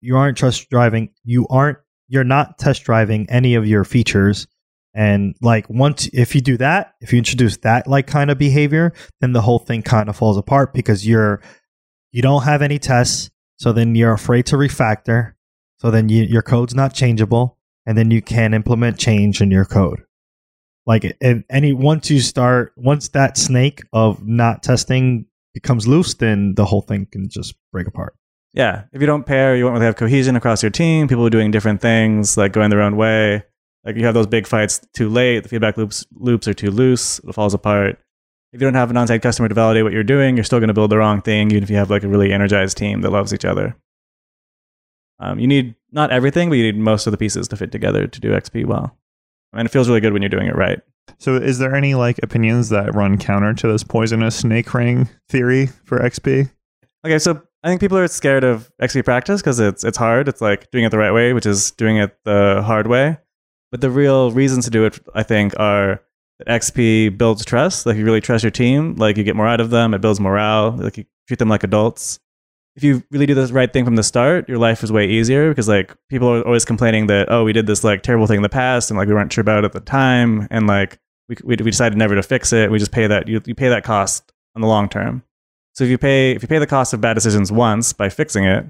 You 0.00 0.16
aren't 0.16 0.38
test 0.38 0.68
driving. 0.70 1.10
You 1.24 1.46
aren't, 1.48 1.78
you're 2.08 2.24
not 2.24 2.58
test 2.58 2.84
driving 2.84 3.28
any 3.30 3.54
of 3.54 3.66
your 3.66 3.84
features. 3.84 4.46
And 4.94 5.36
like 5.40 5.68
once, 5.70 6.08
if 6.12 6.34
you 6.34 6.40
do 6.40 6.56
that, 6.56 6.94
if 7.00 7.12
you 7.12 7.18
introduce 7.18 7.58
that 7.58 7.86
like 7.86 8.06
kind 8.06 8.30
of 8.30 8.38
behavior, 8.38 8.92
then 9.20 9.32
the 9.32 9.42
whole 9.42 9.60
thing 9.60 9.82
kind 9.82 10.08
of 10.08 10.16
falls 10.16 10.36
apart 10.36 10.74
because 10.74 11.06
you're, 11.06 11.40
you 12.10 12.22
don't 12.22 12.42
have 12.42 12.62
any 12.62 12.78
tests. 12.78 13.30
So 13.58 13.72
then 13.72 13.94
you're 13.94 14.12
afraid 14.12 14.46
to 14.46 14.56
refactor. 14.56 15.34
So 15.80 15.90
then 15.90 16.08
you, 16.08 16.24
your 16.24 16.42
code's 16.42 16.74
not 16.74 16.94
changeable. 16.94 17.56
And 17.86 17.96
then 17.96 18.10
you 18.10 18.20
can't 18.20 18.54
implement 18.54 18.98
change 18.98 19.40
in 19.40 19.50
your 19.50 19.64
code. 19.64 20.04
Like 20.86 21.16
and 21.20 21.44
any 21.50 21.72
once 21.72 22.10
you 22.10 22.20
start 22.20 22.72
once 22.76 23.08
that 23.08 23.36
snake 23.36 23.82
of 23.92 24.26
not 24.26 24.62
testing 24.62 25.26
becomes 25.54 25.88
loose, 25.88 26.14
then 26.14 26.54
the 26.54 26.64
whole 26.64 26.82
thing 26.82 27.06
can 27.10 27.28
just 27.28 27.54
break 27.72 27.86
apart. 27.86 28.14
Yeah. 28.52 28.84
If 28.92 29.00
you 29.00 29.06
don't 29.06 29.24
pair, 29.24 29.56
you 29.56 29.64
won't 29.64 29.74
really 29.74 29.86
have 29.86 29.96
cohesion 29.96 30.36
across 30.36 30.62
your 30.62 30.70
team. 30.70 31.08
People 31.08 31.26
are 31.26 31.30
doing 31.30 31.50
different 31.50 31.80
things, 31.80 32.36
like 32.36 32.52
going 32.52 32.70
their 32.70 32.82
own 32.82 32.96
way. 32.96 33.44
Like 33.84 33.96
you 33.96 34.04
have 34.04 34.14
those 34.14 34.26
big 34.26 34.46
fights 34.46 34.80
too 34.92 35.08
late, 35.08 35.42
the 35.42 35.48
feedback 35.48 35.76
loops 35.76 36.04
loops 36.12 36.46
are 36.46 36.54
too 36.54 36.70
loose, 36.70 37.18
it 37.20 37.34
falls 37.34 37.54
apart. 37.54 37.98
If 38.52 38.60
you 38.60 38.66
don't 38.66 38.74
have 38.74 38.90
an 38.90 38.96
on-site 38.96 39.22
customer 39.22 39.48
to 39.48 39.54
validate 39.54 39.84
what 39.84 39.92
you're 39.92 40.02
doing, 40.02 40.36
you're 40.36 40.44
still 40.44 40.58
going 40.58 40.68
to 40.68 40.74
build 40.74 40.90
the 40.90 40.98
wrong 40.98 41.22
thing, 41.22 41.50
even 41.50 41.62
if 41.62 41.70
you 41.70 41.76
have 41.76 41.88
like 41.88 42.02
a 42.02 42.08
really 42.08 42.32
energized 42.32 42.76
team 42.76 43.00
that 43.02 43.10
loves 43.10 43.32
each 43.32 43.44
other. 43.44 43.76
Um, 45.20 45.38
you 45.38 45.46
need 45.46 45.74
not 45.92 46.10
everything, 46.10 46.48
but 46.48 46.56
you 46.56 46.64
need 46.64 46.78
most 46.78 47.06
of 47.06 47.10
the 47.10 47.18
pieces 47.18 47.46
to 47.48 47.56
fit 47.56 47.70
together 47.70 48.06
to 48.06 48.20
do 48.20 48.32
XP 48.32 48.66
well. 48.66 48.96
And 49.52 49.66
it 49.66 49.70
feels 49.70 49.88
really 49.88 50.00
good 50.00 50.12
when 50.12 50.22
you're 50.22 50.28
doing 50.28 50.46
it 50.46 50.56
right. 50.56 50.80
So, 51.18 51.36
is 51.36 51.58
there 51.58 51.74
any 51.74 51.94
like 51.94 52.18
opinions 52.22 52.68
that 52.70 52.94
run 52.94 53.18
counter 53.18 53.52
to 53.52 53.68
this 53.68 53.82
poisonous 53.82 54.36
snake 54.36 54.72
ring 54.72 55.08
theory 55.28 55.66
for 55.84 55.98
XP? 55.98 56.50
Okay, 57.04 57.18
so 57.18 57.42
I 57.62 57.68
think 57.68 57.80
people 57.80 57.98
are 57.98 58.08
scared 58.08 58.44
of 58.44 58.70
XP 58.80 59.04
practice 59.04 59.40
because 59.40 59.60
it's 59.60 59.84
it's 59.84 59.98
hard. 59.98 60.28
It's 60.28 60.40
like 60.40 60.70
doing 60.70 60.84
it 60.84 60.90
the 60.90 60.98
right 60.98 61.12
way, 61.12 61.32
which 61.32 61.46
is 61.46 61.72
doing 61.72 61.96
it 61.96 62.16
the 62.24 62.62
hard 62.64 62.86
way. 62.86 63.18
But 63.70 63.80
the 63.80 63.90
real 63.90 64.30
reasons 64.30 64.64
to 64.64 64.70
do 64.70 64.84
it, 64.84 64.98
I 65.14 65.22
think, 65.22 65.58
are 65.58 66.00
that 66.38 66.48
XP 66.48 67.18
builds 67.18 67.44
trust. 67.44 67.86
Like 67.86 67.96
you 67.96 68.04
really 68.04 68.20
trust 68.20 68.44
your 68.44 68.50
team, 68.50 68.96
like 68.96 69.16
you 69.16 69.24
get 69.24 69.36
more 69.36 69.46
out 69.48 69.60
of 69.60 69.70
them. 69.70 69.94
It 69.94 70.00
builds 70.00 70.20
morale. 70.20 70.72
Like 70.72 70.96
you 70.96 71.04
treat 71.26 71.38
them 71.38 71.48
like 71.48 71.64
adults. 71.64 72.18
If 72.80 72.84
you 72.84 73.02
really 73.10 73.26
do 73.26 73.34
the 73.34 73.52
right 73.52 73.70
thing 73.70 73.84
from 73.84 73.96
the 73.96 74.02
start, 74.02 74.48
your 74.48 74.56
life 74.56 74.82
is 74.82 74.90
way 74.90 75.06
easier 75.06 75.50
because 75.50 75.68
like 75.68 75.94
people 76.08 76.28
are 76.28 76.42
always 76.46 76.64
complaining 76.64 77.08
that 77.08 77.30
oh 77.30 77.44
we 77.44 77.52
did 77.52 77.66
this 77.66 77.84
like 77.84 78.02
terrible 78.02 78.26
thing 78.26 78.38
in 78.38 78.42
the 78.42 78.48
past 78.48 78.90
and 78.90 78.96
like 78.96 79.06
we 79.06 79.12
weren't 79.12 79.30
sure 79.30 79.42
about 79.42 79.58
it 79.58 79.66
at 79.66 79.72
the 79.72 79.80
time 79.80 80.48
and 80.50 80.66
like 80.66 80.98
we 81.28 81.36
we, 81.44 81.56
we 81.62 81.70
decided 81.70 81.98
never 81.98 82.14
to 82.14 82.22
fix 82.22 82.54
it. 82.54 82.70
We 82.70 82.78
just 82.78 82.90
pay 82.90 83.06
that 83.06 83.28
you 83.28 83.42
you 83.44 83.54
pay 83.54 83.68
that 83.68 83.84
cost 83.84 84.32
on 84.56 84.62
the 84.62 84.66
long 84.66 84.88
term. 84.88 85.22
So 85.74 85.84
if 85.84 85.90
you 85.90 85.98
pay 85.98 86.32
if 86.32 86.40
you 86.40 86.48
pay 86.48 86.58
the 86.58 86.66
cost 86.66 86.94
of 86.94 87.02
bad 87.02 87.12
decisions 87.12 87.52
once 87.52 87.92
by 87.92 88.08
fixing 88.08 88.44
it, 88.44 88.64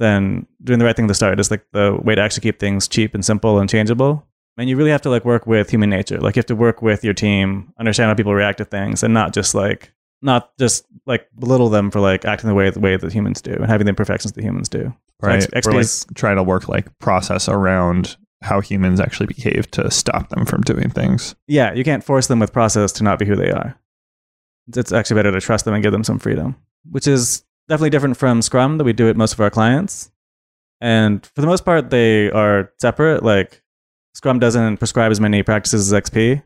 then 0.00 0.48
doing 0.64 0.80
the 0.80 0.84
right 0.84 0.96
thing 0.96 1.06
the 1.06 1.14
start 1.14 1.38
is 1.38 1.52
like 1.52 1.64
the 1.70 1.96
way 2.02 2.16
to 2.16 2.20
actually 2.20 2.42
keep 2.42 2.58
things 2.58 2.88
cheap 2.88 3.14
and 3.14 3.24
simple 3.24 3.60
and 3.60 3.70
changeable. 3.70 4.26
And 4.58 4.68
you 4.68 4.76
really 4.76 4.90
have 4.90 5.02
to 5.02 5.10
like 5.10 5.24
work 5.24 5.46
with 5.46 5.70
human 5.70 5.90
nature. 5.90 6.18
Like 6.18 6.34
you 6.34 6.40
have 6.40 6.46
to 6.46 6.56
work 6.56 6.82
with 6.82 7.04
your 7.04 7.14
team, 7.14 7.72
understand 7.78 8.08
how 8.08 8.14
people 8.14 8.34
react 8.34 8.58
to 8.58 8.64
things, 8.64 9.04
and 9.04 9.14
not 9.14 9.32
just 9.32 9.54
like 9.54 9.92
not 10.22 10.56
just 10.58 10.86
like 11.06 11.28
belittle 11.38 11.68
them 11.68 11.90
for 11.90 12.00
like 12.00 12.24
acting 12.24 12.48
the 12.48 12.54
way 12.54 12.70
the 12.70 12.80
way 12.80 12.96
that 12.96 13.12
humans 13.12 13.42
do 13.42 13.52
and 13.52 13.66
having 13.66 13.84
the 13.84 13.90
imperfections 13.90 14.32
that 14.32 14.42
humans 14.42 14.68
do. 14.68 14.92
So 15.20 15.28
Right. 15.28 15.42
X- 15.54 15.66
XP 15.66 15.72
like 15.72 15.80
is- 15.82 16.06
try 16.14 16.34
to 16.34 16.42
work 16.42 16.68
like 16.68 16.98
process 16.98 17.48
around 17.48 18.16
how 18.42 18.60
humans 18.60 19.00
actually 19.00 19.26
behave 19.26 19.70
to 19.72 19.90
stop 19.90 20.28
them 20.28 20.44
from 20.44 20.60
doing 20.62 20.90
things. 20.90 21.34
yeah, 21.46 21.72
you 21.72 21.84
can't 21.84 22.04
force 22.04 22.26
them 22.26 22.38
with 22.40 22.52
process 22.52 22.92
to 22.92 23.04
not 23.04 23.18
be 23.18 23.24
who 23.26 23.36
they 23.36 23.50
are. 23.50 23.78
it's 24.74 24.92
actually 24.92 25.16
better 25.16 25.32
to 25.32 25.40
trust 25.40 25.64
them 25.66 25.74
and 25.74 25.82
give 25.82 25.92
them 25.92 26.04
some 26.04 26.18
freedom, 26.18 26.56
which 26.90 27.06
is 27.06 27.44
definitely 27.68 27.90
different 27.90 28.16
from 28.16 28.40
Scrum 28.42 28.78
that 28.78 28.84
we 28.84 28.92
do 28.94 29.08
at 29.10 29.16
most 29.16 29.34
of 29.34 29.40
our 29.40 29.50
clients. 29.50 30.10
And 30.80 31.24
for 31.34 31.40
the 31.42 31.46
most 31.46 31.64
part, 31.64 31.90
they 31.90 32.30
are 32.30 32.72
separate. 32.80 33.22
Like 33.22 33.62
Scrum 34.14 34.38
doesn't 34.38 34.78
prescribe 34.78 35.10
as 35.10 35.20
many 35.20 35.42
practices 35.42 35.92
as 35.92 36.02
XP, 36.02 36.42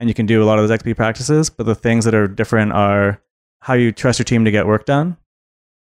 and 0.00 0.08
you 0.08 0.14
can 0.14 0.26
do 0.26 0.42
a 0.42 0.46
lot 0.46 0.58
of 0.58 0.66
those 0.68 0.78
XP 0.80 0.96
practices. 0.96 1.50
But 1.50 1.66
the 1.66 1.74
things 1.74 2.04
that 2.04 2.14
are 2.14 2.28
different 2.28 2.72
are 2.72 3.20
how 3.60 3.74
you 3.74 3.92
trust 3.92 4.18
your 4.18 4.24
team 4.24 4.44
to 4.44 4.50
get 4.50 4.66
work 4.66 4.86
done. 4.86 5.16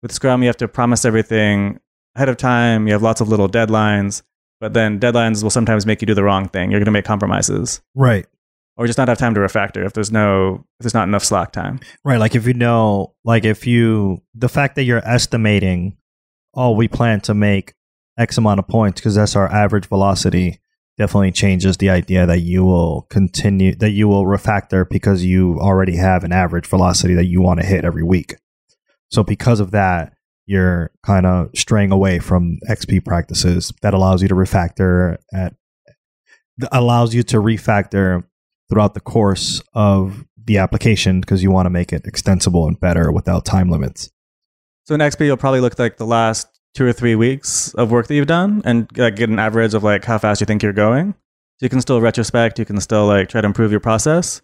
With 0.02 0.12
Scrum, 0.12 0.42
you 0.42 0.46
have 0.48 0.56
to 0.58 0.68
promise 0.68 1.04
everything 1.04 1.80
ahead 2.14 2.28
of 2.28 2.36
time. 2.36 2.86
You 2.86 2.92
have 2.92 3.02
lots 3.02 3.20
of 3.20 3.28
little 3.28 3.48
deadlines, 3.48 4.22
but 4.60 4.72
then 4.72 4.98
deadlines 5.00 5.42
will 5.42 5.50
sometimes 5.50 5.84
make 5.86 6.00
you 6.00 6.06
do 6.06 6.14
the 6.14 6.24
wrong 6.24 6.48
thing. 6.48 6.70
You're 6.70 6.80
going 6.80 6.86
to 6.86 6.90
make 6.92 7.04
compromises, 7.04 7.80
Right. 7.94 8.26
or 8.76 8.86
just 8.86 8.98
not 8.98 9.08
have 9.08 9.18
time 9.18 9.34
to 9.34 9.40
refactor 9.40 9.84
if 9.84 9.92
there's 9.94 10.12
no 10.12 10.64
if 10.78 10.84
there's 10.84 10.94
not 10.94 11.08
enough 11.08 11.24
slack 11.24 11.52
time. 11.52 11.80
Right. 12.04 12.18
Like 12.18 12.34
if 12.34 12.46
you 12.46 12.54
know, 12.54 13.14
like 13.24 13.44
if 13.44 13.66
you, 13.66 14.22
the 14.34 14.48
fact 14.48 14.76
that 14.76 14.84
you're 14.84 15.06
estimating, 15.06 15.96
oh, 16.54 16.70
we 16.72 16.88
plan 16.88 17.20
to 17.22 17.34
make 17.34 17.74
X 18.18 18.38
amount 18.38 18.60
of 18.60 18.68
points 18.68 19.00
because 19.00 19.14
that's 19.14 19.36
our 19.36 19.50
average 19.52 19.86
velocity, 19.86 20.58
definitely 20.98 21.32
changes 21.32 21.76
the 21.76 21.90
idea 21.90 22.26
that 22.26 22.40
you 22.40 22.64
will 22.64 23.02
continue, 23.10 23.74
that 23.76 23.90
you 23.90 24.08
will 24.08 24.24
refactor 24.24 24.88
because 24.88 25.24
you 25.24 25.58
already 25.60 25.96
have 25.96 26.24
an 26.24 26.32
average 26.32 26.66
velocity 26.66 27.14
that 27.14 27.26
you 27.26 27.40
want 27.42 27.60
to 27.60 27.66
hit 27.66 27.84
every 27.84 28.02
week. 28.02 28.36
So 29.10 29.22
because 29.22 29.60
of 29.60 29.70
that, 29.72 30.14
you're 30.46 30.90
kind 31.02 31.26
of 31.26 31.50
straying 31.54 31.92
away 31.92 32.18
from 32.18 32.58
XP 32.68 33.04
practices 33.04 33.72
that 33.82 33.94
allows 33.94 34.22
you 34.22 34.28
to 34.28 34.34
refactor 34.34 35.18
at, 35.32 35.54
allows 36.72 37.14
you 37.14 37.22
to 37.24 37.36
refactor 37.38 38.24
throughout 38.70 38.94
the 38.94 39.00
course 39.00 39.60
of 39.74 40.24
the 40.42 40.58
application 40.58 41.20
because 41.20 41.42
you 41.42 41.50
want 41.50 41.66
to 41.66 41.70
make 41.70 41.92
it 41.92 42.06
extensible 42.06 42.66
and 42.66 42.80
better 42.80 43.10
without 43.10 43.44
time 43.44 43.68
limits. 43.68 44.10
So 44.84 44.94
in 44.94 45.00
XP, 45.00 45.26
you'll 45.26 45.36
probably 45.36 45.60
look 45.60 45.78
like 45.78 45.96
the 45.96 46.06
last 46.06 46.55
two 46.76 46.86
or 46.86 46.92
three 46.92 47.14
weeks 47.14 47.72
of 47.74 47.90
work 47.90 48.06
that 48.06 48.14
you've 48.14 48.26
done 48.26 48.60
and 48.66 48.86
like, 48.98 49.16
get 49.16 49.30
an 49.30 49.38
average 49.38 49.72
of 49.72 49.82
like 49.82 50.04
how 50.04 50.18
fast 50.18 50.42
you 50.42 50.46
think 50.46 50.62
you're 50.62 50.74
going. 50.74 51.12
So 51.12 51.64
you 51.64 51.70
can 51.70 51.80
still 51.80 52.02
retrospect, 52.02 52.58
you 52.58 52.66
can 52.66 52.80
still 52.82 53.06
like 53.06 53.30
try 53.30 53.40
to 53.40 53.46
improve 53.46 53.70
your 53.70 53.80
process, 53.80 54.42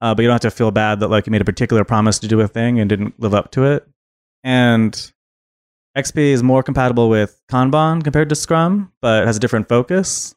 uh, 0.00 0.14
but 0.14 0.22
you 0.22 0.28
don't 0.28 0.34
have 0.34 0.52
to 0.52 0.56
feel 0.56 0.70
bad 0.70 1.00
that 1.00 1.08
like 1.08 1.26
you 1.26 1.32
made 1.32 1.42
a 1.42 1.44
particular 1.44 1.84
promise 1.84 2.20
to 2.20 2.28
do 2.28 2.40
a 2.40 2.46
thing 2.46 2.78
and 2.78 2.88
didn't 2.88 3.18
live 3.18 3.34
up 3.34 3.50
to 3.50 3.64
it. 3.64 3.86
And 4.44 5.12
XP 5.98 6.16
is 6.16 6.44
more 6.44 6.62
compatible 6.62 7.08
with 7.08 7.42
Kanban 7.50 8.04
compared 8.04 8.28
to 8.28 8.36
Scrum, 8.36 8.92
but 9.02 9.26
has 9.26 9.36
a 9.36 9.40
different 9.40 9.68
focus. 9.68 10.36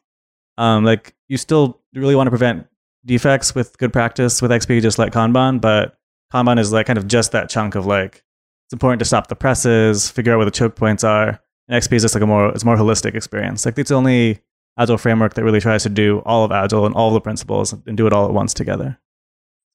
Um, 0.56 0.84
like 0.84 1.14
you 1.28 1.36
still 1.36 1.80
really 1.94 2.16
want 2.16 2.26
to 2.26 2.32
prevent 2.32 2.66
defects 3.04 3.54
with 3.54 3.78
good 3.78 3.92
practice 3.92 4.42
with 4.42 4.50
XP, 4.50 4.82
just 4.82 4.98
like 4.98 5.12
Kanban, 5.12 5.60
but 5.60 5.96
Kanban 6.32 6.58
is 6.58 6.72
like 6.72 6.86
kind 6.86 6.98
of 6.98 7.06
just 7.06 7.30
that 7.30 7.48
chunk 7.48 7.76
of 7.76 7.86
like 7.86 8.24
it's 8.68 8.74
important 8.74 8.98
to 8.98 9.06
stop 9.06 9.28
the 9.28 9.34
presses, 9.34 10.10
figure 10.10 10.34
out 10.34 10.36
where 10.36 10.44
the 10.44 10.50
choke 10.50 10.76
points 10.76 11.02
are. 11.02 11.40
And 11.68 11.82
XP 11.82 11.94
is 11.94 12.02
just 12.02 12.14
like 12.14 12.22
a 12.22 12.26
more 12.26 12.50
it's 12.50 12.64
a 12.64 12.66
more 12.66 12.76
holistic 12.76 13.14
experience. 13.14 13.64
Like 13.64 13.78
it's 13.78 13.88
the 13.88 13.94
only 13.94 14.40
agile 14.78 14.98
framework 14.98 15.32
that 15.34 15.42
really 15.44 15.60
tries 15.60 15.84
to 15.84 15.88
do 15.88 16.18
all 16.26 16.44
of 16.44 16.52
agile 16.52 16.84
and 16.84 16.94
all 16.94 17.08
of 17.08 17.14
the 17.14 17.20
principles 17.22 17.72
and 17.72 17.96
do 17.96 18.06
it 18.06 18.12
all 18.12 18.26
at 18.26 18.34
once 18.34 18.52
together. 18.52 18.98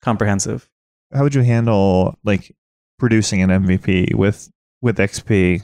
Comprehensive. 0.04 0.70
How 1.12 1.24
would 1.24 1.34
you 1.34 1.42
handle 1.42 2.20
like 2.24 2.56
producing 3.00 3.42
an 3.42 3.50
MVP 3.50 4.14
with 4.14 4.52
with 4.84 4.98
XP 5.00 5.64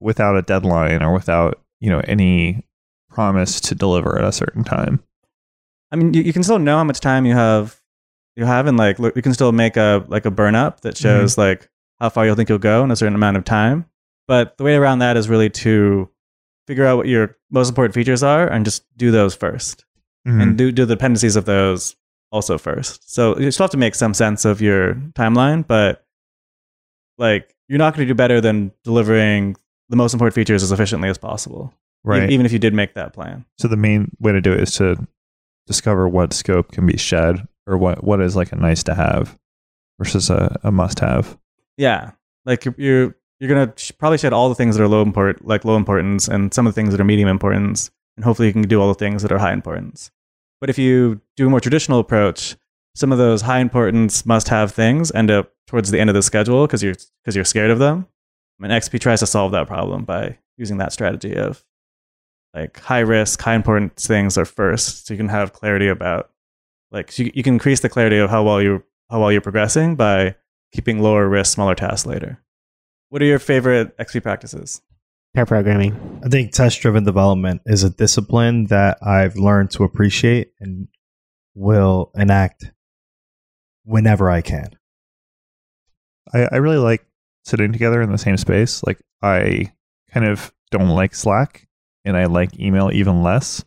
without 0.00 0.38
a 0.38 0.42
deadline 0.42 1.02
or 1.02 1.12
without 1.12 1.60
you 1.80 1.90
know 1.90 2.00
any 2.04 2.64
promise 3.10 3.60
to 3.60 3.74
deliver 3.74 4.18
at 4.18 4.24
a 4.24 4.32
certain 4.32 4.64
time? 4.64 5.02
I 5.92 5.96
mean, 5.96 6.14
you, 6.14 6.22
you 6.22 6.32
can 6.32 6.42
still 6.42 6.58
know 6.58 6.78
how 6.78 6.84
much 6.84 7.00
time 7.00 7.26
you 7.26 7.34
have 7.34 7.78
you 8.36 8.46
have, 8.46 8.66
and 8.66 8.78
like 8.78 8.98
look, 8.98 9.14
you 9.16 9.22
can 9.22 9.34
still 9.34 9.52
make 9.52 9.76
a 9.76 10.02
like 10.08 10.24
a 10.24 10.30
burn 10.30 10.54
up 10.54 10.80
that 10.80 10.94
mm-hmm. 10.94 11.02
shows 11.02 11.36
like 11.36 11.68
how 12.00 12.08
far 12.08 12.26
you'll 12.26 12.34
think 12.34 12.48
you'll 12.48 12.58
go 12.58 12.82
in 12.84 12.90
a 12.90 12.96
certain 12.96 13.14
amount 13.14 13.36
of 13.36 13.44
time. 13.44 13.86
But 14.26 14.56
the 14.56 14.64
way 14.64 14.74
around 14.74 15.00
that 15.00 15.16
is 15.16 15.28
really 15.28 15.50
to 15.50 16.08
figure 16.66 16.86
out 16.86 16.96
what 16.98 17.08
your 17.08 17.36
most 17.50 17.68
important 17.68 17.94
features 17.94 18.22
are 18.22 18.46
and 18.46 18.64
just 18.64 18.84
do 18.96 19.10
those 19.10 19.34
1st 19.36 19.84
Mhm. 20.26 20.42
and 20.42 20.58
do 20.58 20.70
do 20.70 20.84
the 20.84 20.94
dependencies 20.94 21.34
of 21.36 21.44
those 21.46 21.96
also 22.30 22.58
first. 22.58 23.12
So 23.12 23.38
you 23.38 23.50
still 23.50 23.64
have 23.64 23.70
to 23.72 23.76
make 23.76 23.94
some 23.94 24.14
sense 24.14 24.44
of 24.44 24.60
your 24.60 24.94
timeline, 25.14 25.66
but 25.66 26.04
like 27.18 27.54
you're 27.68 27.78
not 27.78 27.94
going 27.94 28.06
to 28.06 28.12
do 28.12 28.16
better 28.16 28.40
than 28.40 28.72
delivering 28.84 29.56
the 29.88 29.96
most 29.96 30.12
important 30.12 30.34
features 30.34 30.62
as 30.62 30.70
efficiently 30.72 31.08
as 31.08 31.18
possible, 31.18 31.72
right. 32.04 32.30
even 32.30 32.46
if 32.46 32.52
you 32.52 32.58
did 32.58 32.74
make 32.74 32.94
that 32.94 33.12
plan. 33.12 33.44
So 33.58 33.66
the 33.68 33.76
main 33.76 34.10
way 34.20 34.32
to 34.32 34.40
do 34.40 34.52
it 34.52 34.60
is 34.60 34.72
to 34.74 34.96
discover 35.66 36.08
what 36.08 36.32
scope 36.32 36.70
can 36.72 36.86
be 36.86 36.96
shed 36.96 37.46
or 37.66 37.76
what, 37.76 38.04
what 38.04 38.20
is 38.20 38.36
like 38.36 38.52
a 38.52 38.56
nice 38.56 38.82
to 38.84 38.94
have 38.94 39.36
versus 39.98 40.30
a, 40.30 40.58
a 40.62 40.70
must 40.70 41.00
have. 41.00 41.36
Yeah, 41.80 42.10
like 42.44 42.66
you're- 42.66 43.14
you're 43.40 43.48
gonna 43.48 43.72
probably 43.98 44.18
shed 44.18 44.34
all 44.34 44.50
the 44.50 44.54
things 44.54 44.76
that 44.76 44.82
are 44.84 44.88
low 44.88 45.00
import, 45.00 45.42
like 45.46 45.64
low 45.64 45.76
importance, 45.76 46.28
and 46.28 46.52
some 46.52 46.66
of 46.66 46.74
the 46.74 46.78
things 46.78 46.90
that 46.92 47.00
are 47.00 47.04
medium 47.04 47.26
importance, 47.28 47.90
and 48.16 48.24
hopefully 48.24 48.48
you 48.48 48.52
can 48.52 48.62
do 48.62 48.80
all 48.82 48.88
the 48.88 48.94
things 48.94 49.22
that 49.22 49.32
are 49.32 49.38
high 49.38 49.54
importance. 49.54 50.10
But 50.60 50.68
if 50.68 50.78
you 50.78 51.22
do 51.36 51.46
a 51.46 51.50
more 51.50 51.60
traditional 51.60 51.98
approach, 51.98 52.56
some 52.94 53.12
of 53.12 53.18
those 53.18 53.42
high 53.42 53.60
importance 53.60 54.26
must 54.26 54.48
have 54.48 54.72
things 54.72 55.10
end 55.12 55.30
up 55.30 55.52
towards 55.66 55.90
the 55.90 55.98
end 55.98 56.10
of 56.10 56.14
the 56.14 56.20
schedule 56.22 56.66
because 56.66 56.82
you're 56.82 56.96
because 57.24 57.34
you're 57.34 57.46
scared 57.46 57.70
of 57.70 57.78
them. 57.78 58.06
And 58.62 58.70
XP 58.72 58.98
tries 59.00 59.20
to 59.20 59.26
solve 59.26 59.52
that 59.52 59.66
problem 59.66 60.04
by 60.04 60.36
using 60.58 60.76
that 60.78 60.92
strategy 60.92 61.34
of 61.34 61.64
like 62.52 62.78
high 62.80 62.98
risk, 63.00 63.40
high 63.40 63.54
importance 63.54 64.06
things 64.06 64.36
are 64.36 64.44
first, 64.44 65.06
so 65.06 65.14
you 65.14 65.18
can 65.18 65.28
have 65.30 65.54
clarity 65.54 65.88
about 65.88 66.30
like 66.90 67.10
so 67.10 67.22
you, 67.22 67.30
you 67.34 67.42
can 67.42 67.54
increase 67.54 67.80
the 67.80 67.88
clarity 67.88 68.18
of 68.18 68.28
how 68.28 68.42
well 68.42 68.60
you 68.60 68.82
how 69.10 69.18
well 69.20 69.32
you're 69.32 69.40
progressing 69.40 69.94
by 69.96 70.34
keeping 70.72 71.00
lower 71.00 71.28
risk, 71.28 71.54
smaller 71.54 71.74
tasks 71.74 72.06
later. 72.06 72.42
What 73.08 73.22
are 73.22 73.26
your 73.26 73.38
favorite 73.38 73.96
XP 73.98 74.22
practices? 74.22 74.82
Pair 75.34 75.46
programming. 75.46 76.20
I 76.24 76.28
think 76.28 76.52
test 76.52 76.80
driven 76.80 77.04
development 77.04 77.62
is 77.66 77.84
a 77.84 77.90
discipline 77.90 78.66
that 78.66 78.98
I've 79.02 79.36
learned 79.36 79.70
to 79.72 79.84
appreciate 79.84 80.52
and 80.60 80.88
will 81.54 82.10
enact 82.14 82.72
whenever 83.84 84.30
I 84.30 84.40
can. 84.40 84.76
I, 86.32 86.48
I 86.52 86.56
really 86.56 86.78
like 86.78 87.04
sitting 87.44 87.72
together 87.72 88.02
in 88.02 88.12
the 88.12 88.18
same 88.18 88.36
space. 88.36 88.82
Like 88.84 89.00
I 89.22 89.72
kind 90.12 90.26
of 90.26 90.52
don't 90.70 90.88
like 90.88 91.14
Slack 91.14 91.68
and 92.04 92.16
I 92.16 92.26
like 92.26 92.58
email 92.58 92.90
even 92.92 93.22
less. 93.22 93.64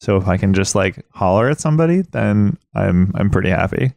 So 0.00 0.16
if 0.16 0.28
I 0.28 0.36
can 0.36 0.54
just 0.54 0.74
like 0.74 1.04
holler 1.10 1.48
at 1.48 1.60
somebody, 1.60 2.02
then 2.02 2.58
I'm 2.74 3.12
I'm 3.14 3.30
pretty 3.30 3.50
happy. 3.50 3.92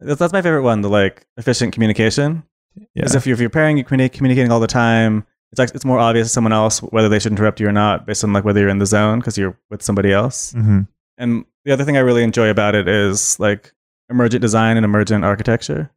That's, 0.00 0.18
that's 0.18 0.32
my 0.32 0.42
favorite 0.42 0.62
one. 0.62 0.80
The 0.80 0.88
like 0.88 1.26
efficient 1.36 1.72
communication. 1.72 2.44
Yeah. 2.76 2.84
Because 2.96 3.14
if 3.14 3.26
you're, 3.26 3.34
if 3.34 3.40
you're 3.40 3.50
pairing, 3.50 3.76
you're 3.76 3.86
communi- 3.86 4.12
communicating 4.12 4.52
all 4.52 4.60
the 4.60 4.66
time. 4.66 5.26
It's 5.50 5.58
like, 5.58 5.74
it's 5.74 5.84
more 5.84 5.98
obvious 5.98 6.28
to 6.28 6.32
someone 6.32 6.52
else 6.52 6.80
whether 6.80 7.08
they 7.08 7.18
should 7.18 7.32
interrupt 7.32 7.58
you 7.58 7.68
or 7.68 7.72
not, 7.72 8.06
based 8.06 8.22
on 8.22 8.32
like 8.32 8.44
whether 8.44 8.60
you're 8.60 8.68
in 8.68 8.78
the 8.78 8.86
zone 8.86 9.18
because 9.18 9.38
you're 9.38 9.58
with 9.70 9.82
somebody 9.82 10.12
else. 10.12 10.52
hmm 10.52 10.80
And 11.16 11.44
the 11.64 11.72
other 11.72 11.84
thing 11.84 11.96
I 11.96 12.00
really 12.00 12.22
enjoy 12.22 12.48
about 12.50 12.74
it 12.74 12.86
is 12.86 13.40
like 13.40 13.72
emergent 14.10 14.42
design 14.42 14.76
and 14.76 14.84
emergent 14.84 15.24
architecture. 15.24 15.90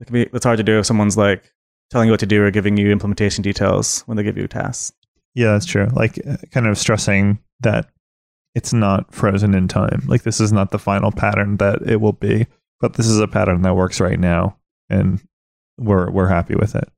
It 0.00 0.06
can 0.06 0.14
be 0.14 0.22
it's 0.32 0.44
hard 0.44 0.58
to 0.58 0.64
do 0.64 0.78
if 0.78 0.86
someone's 0.86 1.16
like 1.16 1.52
telling 1.90 2.06
you 2.06 2.12
what 2.12 2.20
to 2.20 2.26
do 2.26 2.42
or 2.42 2.50
giving 2.50 2.76
you 2.76 2.90
implementation 2.92 3.42
details 3.42 4.02
when 4.06 4.16
they 4.16 4.22
give 4.22 4.36
you 4.38 4.46
tasks. 4.46 4.92
Yeah, 5.34 5.52
that's 5.52 5.66
true. 5.66 5.88
Like 5.92 6.18
uh, 6.26 6.36
kind 6.52 6.66
of 6.66 6.78
stressing 6.78 7.40
that 7.60 7.90
it's 8.54 8.72
not 8.72 9.12
frozen 9.14 9.54
in 9.54 9.68
time. 9.68 10.02
Like 10.06 10.22
this 10.22 10.40
is 10.40 10.52
not 10.52 10.70
the 10.70 10.78
final 10.78 11.10
pattern 11.10 11.56
that 11.58 11.82
it 11.82 12.00
will 12.00 12.12
be, 12.12 12.46
but 12.80 12.94
this 12.94 13.06
is 13.06 13.18
a 13.20 13.28
pattern 13.28 13.62
that 13.62 13.74
works 13.76 14.00
right 14.00 14.18
now 14.18 14.56
and 14.88 15.20
we're 15.78 16.10
we're 16.10 16.28
happy 16.28 16.54
with 16.54 16.74
it. 16.74 16.88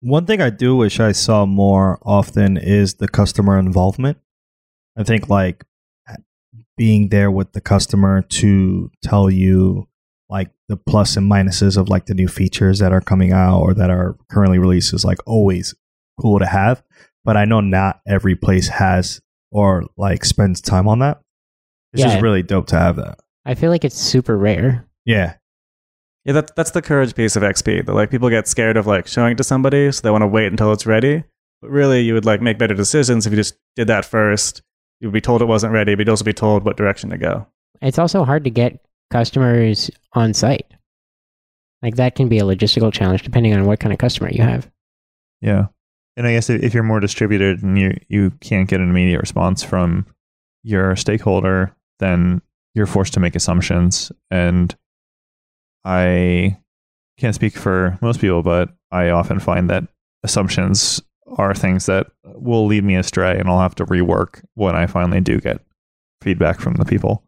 One 0.00 0.26
thing 0.26 0.40
I 0.40 0.50
do 0.50 0.76
wish 0.76 1.00
I 1.00 1.12
saw 1.12 1.44
more 1.46 1.98
often 2.02 2.56
is 2.56 2.94
the 2.94 3.08
customer 3.08 3.58
involvement. 3.58 4.18
I 4.96 5.02
think 5.04 5.28
like 5.28 5.64
being 6.76 7.08
there 7.08 7.30
with 7.30 7.52
the 7.52 7.60
customer 7.60 8.22
to 8.22 8.90
tell 9.02 9.28
you 9.30 9.88
like 10.28 10.50
the 10.68 10.76
plus 10.76 11.16
and 11.16 11.30
minuses 11.30 11.76
of 11.76 11.88
like 11.88 12.06
the 12.06 12.14
new 12.14 12.28
features 12.28 12.78
that 12.78 12.92
are 12.92 13.00
coming 13.00 13.32
out 13.32 13.60
or 13.60 13.74
that 13.74 13.90
are 13.90 14.16
currently 14.30 14.58
released 14.58 14.92
is 14.94 15.04
like 15.04 15.18
always 15.26 15.74
cool 16.20 16.38
to 16.38 16.46
have. 16.46 16.82
But 17.24 17.36
I 17.36 17.44
know 17.44 17.60
not 17.60 18.00
every 18.06 18.36
place 18.36 18.68
has 18.68 19.20
or 19.50 19.84
like 19.96 20.24
spends 20.24 20.60
time 20.60 20.86
on 20.86 21.00
that. 21.00 21.20
It's 21.92 22.02
Yeah. 22.02 22.10
just 22.10 22.22
really 22.22 22.42
dope 22.42 22.66
to 22.68 22.78
have 22.78 22.96
that. 22.96 23.18
I 23.44 23.54
feel 23.54 23.70
like 23.70 23.84
it's 23.84 23.96
super 23.98 24.36
rare. 24.36 24.84
Yeah. 25.08 25.36
Yeah, 26.26 26.34
that, 26.34 26.54
that's 26.54 26.72
the 26.72 26.82
courage 26.82 27.14
piece 27.14 27.34
of 27.34 27.42
XP. 27.42 27.86
That 27.86 27.94
like 27.94 28.10
people 28.10 28.28
get 28.28 28.46
scared 28.46 28.76
of 28.76 28.86
like 28.86 29.06
showing 29.06 29.32
it 29.32 29.38
to 29.38 29.44
somebody, 29.44 29.90
so 29.90 30.02
they 30.02 30.10
want 30.10 30.20
to 30.20 30.26
wait 30.26 30.48
until 30.48 30.70
it's 30.70 30.84
ready. 30.84 31.24
But 31.62 31.70
really, 31.70 32.02
you 32.02 32.12
would 32.12 32.26
like 32.26 32.42
make 32.42 32.58
better 32.58 32.74
decisions 32.74 33.26
if 33.26 33.32
you 33.32 33.38
just 33.38 33.54
did 33.74 33.86
that 33.86 34.04
first. 34.04 34.60
You'd 35.00 35.14
be 35.14 35.22
told 35.22 35.40
it 35.40 35.46
wasn't 35.46 35.72
ready, 35.72 35.94
but 35.94 36.00
you'd 36.00 36.10
also 36.10 36.24
be 36.24 36.34
told 36.34 36.64
what 36.64 36.76
direction 36.76 37.08
to 37.08 37.16
go. 37.16 37.46
It's 37.80 37.98
also 37.98 38.22
hard 38.22 38.44
to 38.44 38.50
get 38.50 38.84
customers 39.10 39.90
on 40.12 40.34
site. 40.34 40.66
Like 41.80 41.96
that 41.96 42.14
can 42.14 42.28
be 42.28 42.38
a 42.38 42.42
logistical 42.42 42.92
challenge 42.92 43.22
depending 43.22 43.54
on 43.54 43.64
what 43.64 43.80
kind 43.80 43.94
of 43.94 43.98
customer 43.98 44.30
you 44.30 44.42
have. 44.42 44.70
Yeah. 45.40 45.68
And 46.18 46.26
I 46.26 46.32
guess 46.32 46.50
if 46.50 46.62
if 46.62 46.74
you're 46.74 46.82
more 46.82 47.00
distributed 47.00 47.62
and 47.62 47.78
you 47.78 47.96
you 48.08 48.32
can't 48.40 48.68
get 48.68 48.80
an 48.80 48.90
immediate 48.90 49.20
response 49.20 49.62
from 49.62 50.04
your 50.64 50.96
stakeholder, 50.96 51.74
then 51.98 52.42
you're 52.74 52.86
forced 52.86 53.14
to 53.14 53.20
make 53.20 53.34
assumptions. 53.34 54.12
And 54.30 54.76
I 55.84 56.58
can't 57.18 57.34
speak 57.34 57.56
for 57.56 57.98
most 58.00 58.20
people, 58.20 58.42
but 58.42 58.70
I 58.90 59.10
often 59.10 59.40
find 59.40 59.68
that 59.70 59.84
assumptions 60.22 61.02
are 61.36 61.54
things 61.54 61.86
that 61.86 62.06
will 62.24 62.66
lead 62.66 62.84
me 62.84 62.96
astray, 62.96 63.38
and 63.38 63.48
I'll 63.48 63.60
have 63.60 63.74
to 63.76 63.86
rework 63.86 64.42
when 64.54 64.74
I 64.74 64.86
finally 64.86 65.20
do 65.20 65.40
get 65.40 65.60
feedback 66.22 66.60
from 66.60 66.74
the 66.74 66.84
people. 66.84 67.22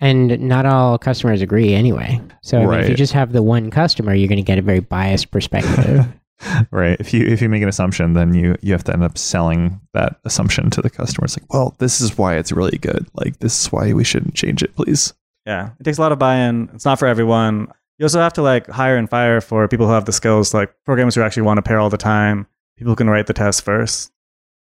And 0.00 0.40
not 0.40 0.64
all 0.64 0.96
customers 0.96 1.42
agree 1.42 1.74
anyway. 1.74 2.20
So 2.42 2.62
I 2.62 2.66
mean, 2.66 2.80
if 2.80 2.88
you 2.88 2.94
just 2.94 3.12
have 3.12 3.32
the 3.32 3.42
one 3.42 3.70
customer, 3.70 4.14
you're 4.14 4.28
going 4.28 4.36
to 4.38 4.42
get 4.42 4.58
a 4.58 4.62
very 4.62 4.80
biased 4.80 5.30
perspective. 5.30 6.06
right. 6.70 6.96
If 6.98 7.12
you 7.12 7.26
if 7.26 7.42
you 7.42 7.50
make 7.50 7.62
an 7.62 7.68
assumption, 7.68 8.14
then 8.14 8.34
you 8.34 8.56
you 8.62 8.72
have 8.72 8.84
to 8.84 8.94
end 8.94 9.04
up 9.04 9.18
selling 9.18 9.78
that 9.92 10.18
assumption 10.24 10.70
to 10.70 10.80
the 10.80 10.88
customer. 10.88 11.26
It's 11.26 11.38
like, 11.38 11.52
well, 11.52 11.74
this 11.78 12.00
is 12.00 12.16
why 12.16 12.36
it's 12.36 12.50
really 12.50 12.78
good. 12.78 13.06
Like 13.14 13.40
this 13.40 13.60
is 13.60 13.72
why 13.72 13.92
we 13.92 14.04
shouldn't 14.04 14.34
change 14.34 14.62
it, 14.62 14.74
please. 14.74 15.12
Yeah, 15.50 15.70
it 15.80 15.84
takes 15.84 15.98
a 15.98 16.00
lot 16.00 16.12
of 16.12 16.18
buy-in. 16.20 16.70
It's 16.74 16.84
not 16.84 16.98
for 17.00 17.06
everyone. 17.08 17.72
You 17.98 18.04
also 18.04 18.20
have 18.20 18.32
to 18.34 18.42
like 18.42 18.66
hire 18.68 18.96
and 18.96 19.10
fire 19.10 19.40
for 19.40 19.66
people 19.68 19.86
who 19.86 19.92
have 19.92 20.04
the 20.04 20.12
skills, 20.12 20.54
like 20.54 20.72
programmers 20.86 21.14
who 21.16 21.22
actually 21.22 21.42
want 21.42 21.58
to 21.58 21.62
pair 21.62 21.78
all 21.80 21.90
the 21.90 21.96
time. 21.98 22.46
People 22.78 22.92
who 22.92 22.96
can 22.96 23.10
write 23.10 23.26
the 23.26 23.32
tests 23.34 23.60
first. 23.60 24.12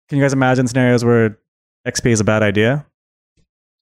Can 0.09 0.19
you 0.19 0.25
guys 0.25 0.33
imagine 0.33 0.67
scenarios 0.67 1.05
where 1.05 1.39
XP 1.87 2.11
is 2.11 2.21
a 2.21 2.25
bad 2.25 2.43
idea? 2.43 2.87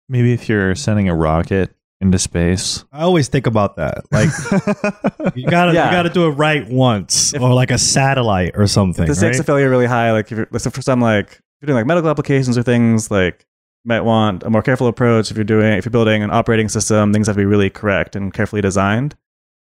Maybe 0.08 0.32
if 0.32 0.48
you're 0.48 0.74
sending 0.74 1.08
a 1.08 1.14
rocket 1.14 1.74
into 2.00 2.18
space. 2.18 2.84
I 2.92 3.02
always 3.02 3.28
think 3.28 3.46
about 3.46 3.76
that. 3.76 4.04
Like 4.12 4.28
you 5.36 5.46
gotta 5.48 5.72
Yeah. 5.72 5.86
you 5.86 5.92
gotta 5.92 6.10
do 6.10 6.26
it 6.26 6.30
right 6.32 6.68
once, 6.68 7.32
If- 7.32 7.40
or 7.40 7.54
like 7.54 7.70
a 7.70 7.78
satellite 7.78 8.52
or 8.56 8.66
something. 8.66 9.06
the 9.06 9.14
stakes 9.14 9.36
right? 9.36 9.40
of 9.40 9.46
failure 9.46 9.68
are 9.68 9.70
really 9.70 9.86
high. 9.86 10.12
Like 10.12 10.30
if 10.32 10.38
you're, 10.38 10.48
so 10.58 10.70
for 10.70 10.82
some 10.82 11.00
like 11.00 11.30
if 11.30 11.38
you're 11.62 11.66
doing 11.68 11.76
like 11.76 11.86
medical 11.86 12.10
applications 12.10 12.58
or 12.58 12.62
things, 12.62 13.10
like 13.10 13.40
you 13.40 13.45
might 13.86 14.02
want 14.02 14.42
a 14.42 14.50
more 14.50 14.62
careful 14.62 14.88
approach. 14.88 15.30
If 15.30 15.36
you're 15.36 15.44
doing 15.44 15.72
if 15.74 15.84
you're 15.84 15.90
building 15.90 16.22
an 16.22 16.30
operating 16.30 16.68
system, 16.68 17.12
things 17.12 17.26
have 17.28 17.36
to 17.36 17.40
be 17.40 17.46
really 17.46 17.70
correct 17.70 18.16
and 18.16 18.34
carefully 18.34 18.60
designed. 18.60 19.16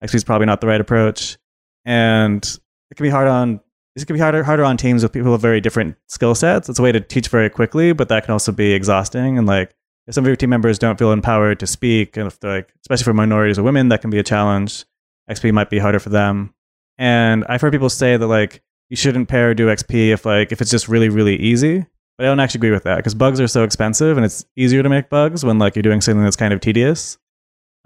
XP 0.04 0.14
is 0.14 0.24
probably 0.24 0.46
not 0.46 0.60
the 0.60 0.66
right 0.66 0.80
approach, 0.80 1.38
and 1.84 2.44
it 2.90 2.96
can 2.96 3.04
be 3.04 3.10
hard 3.10 3.28
on. 3.28 3.60
It 3.96 4.06
can 4.06 4.14
be 4.14 4.20
harder 4.20 4.44
harder 4.44 4.64
on 4.64 4.76
teams 4.76 5.02
with 5.02 5.12
people 5.12 5.32
with 5.32 5.40
very 5.40 5.60
different 5.60 5.96
skill 6.06 6.34
sets. 6.34 6.68
It's 6.68 6.78
a 6.78 6.82
way 6.82 6.92
to 6.92 7.00
teach 7.00 7.28
very 7.28 7.50
quickly, 7.50 7.92
but 7.92 8.08
that 8.08 8.24
can 8.24 8.32
also 8.32 8.52
be 8.52 8.72
exhausting. 8.72 9.36
And 9.36 9.46
like 9.46 9.74
if 10.06 10.14
some 10.14 10.24
of 10.24 10.28
your 10.28 10.36
team 10.36 10.50
members 10.50 10.78
don't 10.78 10.98
feel 10.98 11.12
empowered 11.12 11.60
to 11.60 11.66
speak, 11.66 12.16
and 12.16 12.26
if 12.26 12.38
they're 12.40 12.56
like, 12.56 12.72
especially 12.82 13.04
for 13.04 13.14
minorities 13.14 13.58
or 13.58 13.62
women, 13.62 13.88
that 13.88 14.00
can 14.00 14.10
be 14.10 14.18
a 14.18 14.22
challenge. 14.22 14.84
XP 15.30 15.52
might 15.52 15.70
be 15.70 15.78
harder 15.78 15.98
for 15.98 16.08
them. 16.08 16.54
And 16.98 17.44
I've 17.48 17.60
heard 17.60 17.72
people 17.72 17.90
say 17.90 18.16
that 18.16 18.26
like 18.26 18.62
you 18.88 18.96
shouldn't 18.96 19.28
pair 19.28 19.54
do 19.54 19.68
XP 19.68 20.10
if 20.10 20.24
like 20.24 20.52
if 20.52 20.60
it's 20.60 20.70
just 20.70 20.88
really 20.88 21.08
really 21.08 21.36
easy. 21.36 21.86
But 22.20 22.26
I 22.26 22.28
don't 22.32 22.40
actually 22.40 22.58
agree 22.58 22.70
with 22.70 22.82
that 22.82 22.96
because 22.96 23.14
bugs 23.14 23.40
are 23.40 23.48
so 23.48 23.64
expensive 23.64 24.18
and 24.18 24.26
it's 24.26 24.44
easier 24.54 24.82
to 24.82 24.90
make 24.90 25.08
bugs 25.08 25.42
when 25.42 25.58
like 25.58 25.74
you're 25.74 25.82
doing 25.82 26.02
something 26.02 26.22
that's 26.22 26.36
kind 26.36 26.52
of 26.52 26.60
tedious. 26.60 27.16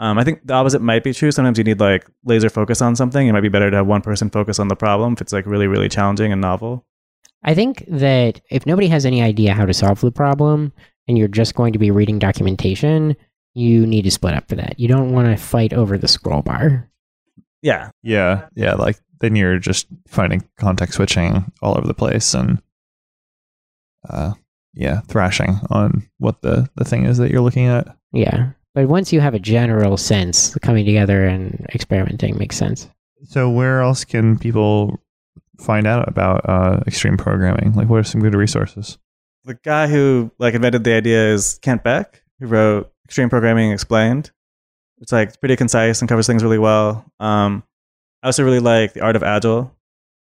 Um, 0.00 0.18
I 0.18 0.24
think 0.24 0.44
the 0.44 0.54
opposite 0.54 0.82
might 0.82 1.04
be 1.04 1.14
true. 1.14 1.30
Sometimes 1.30 1.56
you 1.56 1.62
need 1.62 1.78
like 1.78 2.04
laser 2.24 2.50
focus 2.50 2.82
on 2.82 2.96
something. 2.96 3.28
It 3.28 3.32
might 3.32 3.42
be 3.42 3.48
better 3.48 3.70
to 3.70 3.76
have 3.76 3.86
one 3.86 4.02
person 4.02 4.30
focus 4.30 4.58
on 4.58 4.66
the 4.66 4.74
problem 4.74 5.12
if 5.12 5.20
it's 5.20 5.32
like 5.32 5.46
really 5.46 5.68
really 5.68 5.88
challenging 5.88 6.32
and 6.32 6.40
novel. 6.40 6.84
I 7.44 7.54
think 7.54 7.84
that 7.86 8.40
if 8.50 8.66
nobody 8.66 8.88
has 8.88 9.06
any 9.06 9.22
idea 9.22 9.54
how 9.54 9.66
to 9.66 9.72
solve 9.72 10.00
the 10.00 10.10
problem 10.10 10.72
and 11.06 11.16
you're 11.16 11.28
just 11.28 11.54
going 11.54 11.72
to 11.72 11.78
be 11.78 11.92
reading 11.92 12.18
documentation, 12.18 13.14
you 13.52 13.86
need 13.86 14.02
to 14.02 14.10
split 14.10 14.34
up 14.34 14.48
for 14.48 14.56
that. 14.56 14.80
You 14.80 14.88
don't 14.88 15.12
want 15.12 15.28
to 15.28 15.36
fight 15.36 15.72
over 15.72 15.96
the 15.96 16.08
scroll 16.08 16.42
bar. 16.42 16.90
Yeah, 17.62 17.92
Yeah, 18.02 18.48
yeah. 18.56 18.74
Like 18.74 18.96
then 19.20 19.36
you're 19.36 19.60
just 19.60 19.86
finding 20.08 20.42
context 20.58 20.96
switching 20.96 21.52
all 21.62 21.78
over 21.78 21.86
the 21.86 21.94
place 21.94 22.34
and 22.34 22.60
uh 24.08 24.34
yeah, 24.74 25.00
thrashing 25.02 25.60
on 25.70 26.02
what 26.18 26.42
the 26.42 26.68
the 26.76 26.84
thing 26.84 27.04
is 27.04 27.18
that 27.18 27.30
you're 27.30 27.40
looking 27.40 27.66
at. 27.66 27.96
Yeah. 28.12 28.50
But 28.74 28.88
once 28.88 29.12
you 29.12 29.20
have 29.20 29.34
a 29.34 29.38
general 29.38 29.96
sense, 29.96 30.54
coming 30.62 30.84
together 30.84 31.24
and 31.26 31.64
experimenting 31.74 32.36
makes 32.38 32.56
sense. 32.56 32.88
So 33.24 33.48
where 33.48 33.80
else 33.82 34.04
can 34.04 34.36
people 34.38 34.98
find 35.60 35.86
out 35.86 36.08
about 36.08 36.48
uh 36.48 36.80
extreme 36.86 37.16
programming? 37.16 37.74
Like 37.74 37.88
what 37.88 38.00
are 38.00 38.04
some 38.04 38.20
good 38.20 38.34
resources? 38.34 38.98
the 39.44 39.54
guy 39.62 39.86
who 39.88 40.30
like 40.38 40.54
invented 40.54 40.84
the 40.84 40.94
idea 40.94 41.32
is 41.32 41.58
Kent 41.60 41.84
Beck, 41.84 42.22
who 42.40 42.46
wrote 42.46 42.90
Extreme 43.04 43.28
Programming 43.28 43.72
Explained. 43.72 44.30
It's 44.98 45.12
like 45.12 45.28
it's 45.28 45.36
pretty 45.36 45.56
concise 45.56 46.00
and 46.00 46.08
covers 46.08 46.26
things 46.26 46.42
really 46.42 46.58
well. 46.58 47.04
Um, 47.20 47.62
I 48.22 48.28
also 48.28 48.42
really 48.42 48.60
like 48.60 48.94
the 48.94 49.02
Art 49.02 49.16
of 49.16 49.22
Agile, 49.22 49.70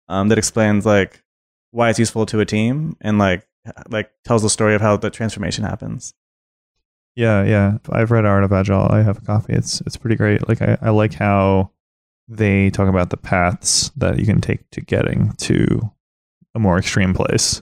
um, 0.09 0.27
that 0.27 0.37
explains 0.37 0.85
like 0.85 1.23
why 1.71 1.89
it's 1.89 1.99
useful 1.99 2.25
to 2.25 2.41
a 2.41 2.45
team 2.45 2.97
and 2.99 3.17
like 3.17 3.39
h- 3.39 3.45
like 3.89 4.11
tells 4.23 4.41
the 4.41 4.49
story 4.49 4.75
of 4.75 4.81
how 4.81 4.97
the 4.97 5.09
transformation 5.09 5.63
happens. 5.63 6.13
Yeah, 7.15 7.43
yeah. 7.43 7.77
I've 7.89 8.11
read 8.11 8.25
Art 8.25 8.43
of 8.43 8.51
Agile. 8.51 8.87
I 8.89 9.01
have 9.01 9.17
a 9.17 9.21
copy. 9.21 9.53
It's 9.53 9.81
it's 9.81 9.97
pretty 9.97 10.15
great. 10.15 10.47
Like 10.47 10.61
I, 10.61 10.77
I 10.81 10.89
like 10.89 11.13
how 11.13 11.71
they 12.27 12.69
talk 12.71 12.89
about 12.89 13.09
the 13.09 13.17
paths 13.17 13.91
that 13.95 14.19
you 14.19 14.25
can 14.25 14.41
take 14.41 14.69
to 14.71 14.81
getting 14.81 15.33
to 15.33 15.91
a 16.53 16.59
more 16.59 16.77
extreme 16.77 17.13
place. 17.13 17.61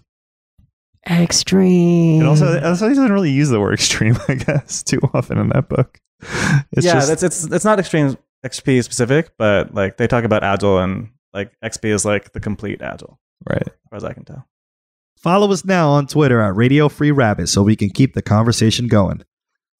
Extreme. 1.09 2.21
And 2.21 2.29
also, 2.29 2.61
also 2.61 2.87
he 2.87 2.95
doesn't 2.95 3.11
really 3.11 3.31
use 3.31 3.49
the 3.49 3.59
word 3.59 3.73
extreme, 3.73 4.17
I 4.27 4.35
guess, 4.35 4.83
too 4.83 4.99
often 5.13 5.37
in 5.37 5.49
that 5.49 5.67
book. 5.69 5.99
It's 6.71 6.85
yeah, 6.85 6.93
just, 6.93 7.07
that's 7.09 7.23
it's 7.23 7.43
it's 7.43 7.65
not 7.65 7.79
extreme 7.79 8.17
XP 8.45 8.83
specific, 8.83 9.31
but 9.37 9.73
like 9.73 9.97
they 9.97 10.07
talk 10.07 10.23
about 10.23 10.43
Agile 10.43 10.79
and 10.79 11.09
like 11.33 11.51
XP 11.61 11.85
is 11.85 12.05
like 12.05 12.31
the 12.31 12.39
complete 12.39 12.81
Agile, 12.81 13.19
right. 13.49 13.67
as 13.67 13.73
far 13.89 13.97
as 13.97 14.03
I 14.05 14.13
can 14.13 14.23
tell. 14.23 14.47
Follow 15.17 15.51
us 15.51 15.63
now 15.63 15.89
on 15.89 16.07
Twitter 16.07 16.41
at 16.41 16.55
Radio 16.55 16.89
Free 16.89 17.11
Rabbit 17.11 17.47
so 17.47 17.63
we 17.63 17.75
can 17.75 17.89
keep 17.89 18.13
the 18.13 18.21
conversation 18.21 18.87
going. 18.87 19.23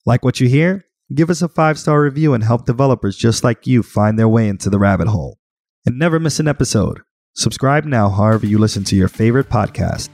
Like 0.06 0.24
what 0.24 0.39
you 0.39 0.48
hear? 0.48 0.86
Give 1.13 1.30
us 1.30 1.41
a 1.41 1.50
five 1.50 1.78
star 1.78 2.02
review 2.02 2.34
and 2.34 2.43
help 2.43 2.65
developers 2.65 3.17
just 3.17 3.43
like 3.43 3.67
you 3.67 3.84
find 3.84 4.17
their 4.17 4.30
way 4.30 4.48
into 4.48 4.69
the 4.69 4.80
rabbit 4.80 5.08
hole. 5.08 5.38
And 5.86 6.00
never 6.00 6.19
miss 6.19 6.39
an 6.39 6.48
episode. 6.48 7.02
Subscribe 7.36 7.84
now, 7.86 8.10
however, 8.10 8.46
you 8.46 8.58
listen 8.58 8.84
to 8.86 8.96
your 8.96 9.08
favorite 9.08 9.50
podcast. 9.50 10.10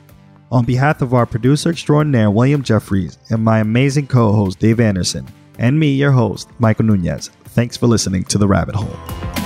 On 0.52 0.66
behalf 0.66 1.02
of 1.02 1.14
our 1.14 1.28
producer 1.28 1.70
extraordinaire, 1.70 2.32
William 2.32 2.64
Jeffries, 2.64 3.20
and 3.30 3.44
my 3.44 3.60
amazing 3.60 4.08
co 4.08 4.32
host, 4.32 4.58
Dave 4.58 4.80
Anderson, 4.80 5.28
and 5.60 5.80
me, 5.80 5.92
your 5.92 6.12
host, 6.12 6.50
Michael 6.58 6.86
Nunez, 6.86 7.28
thanks 7.50 7.78
for 7.78 7.88
listening 7.88 8.24
to 8.26 8.38
The 8.38 8.48
Rabbit 8.48 8.76
Hole. 8.76 9.39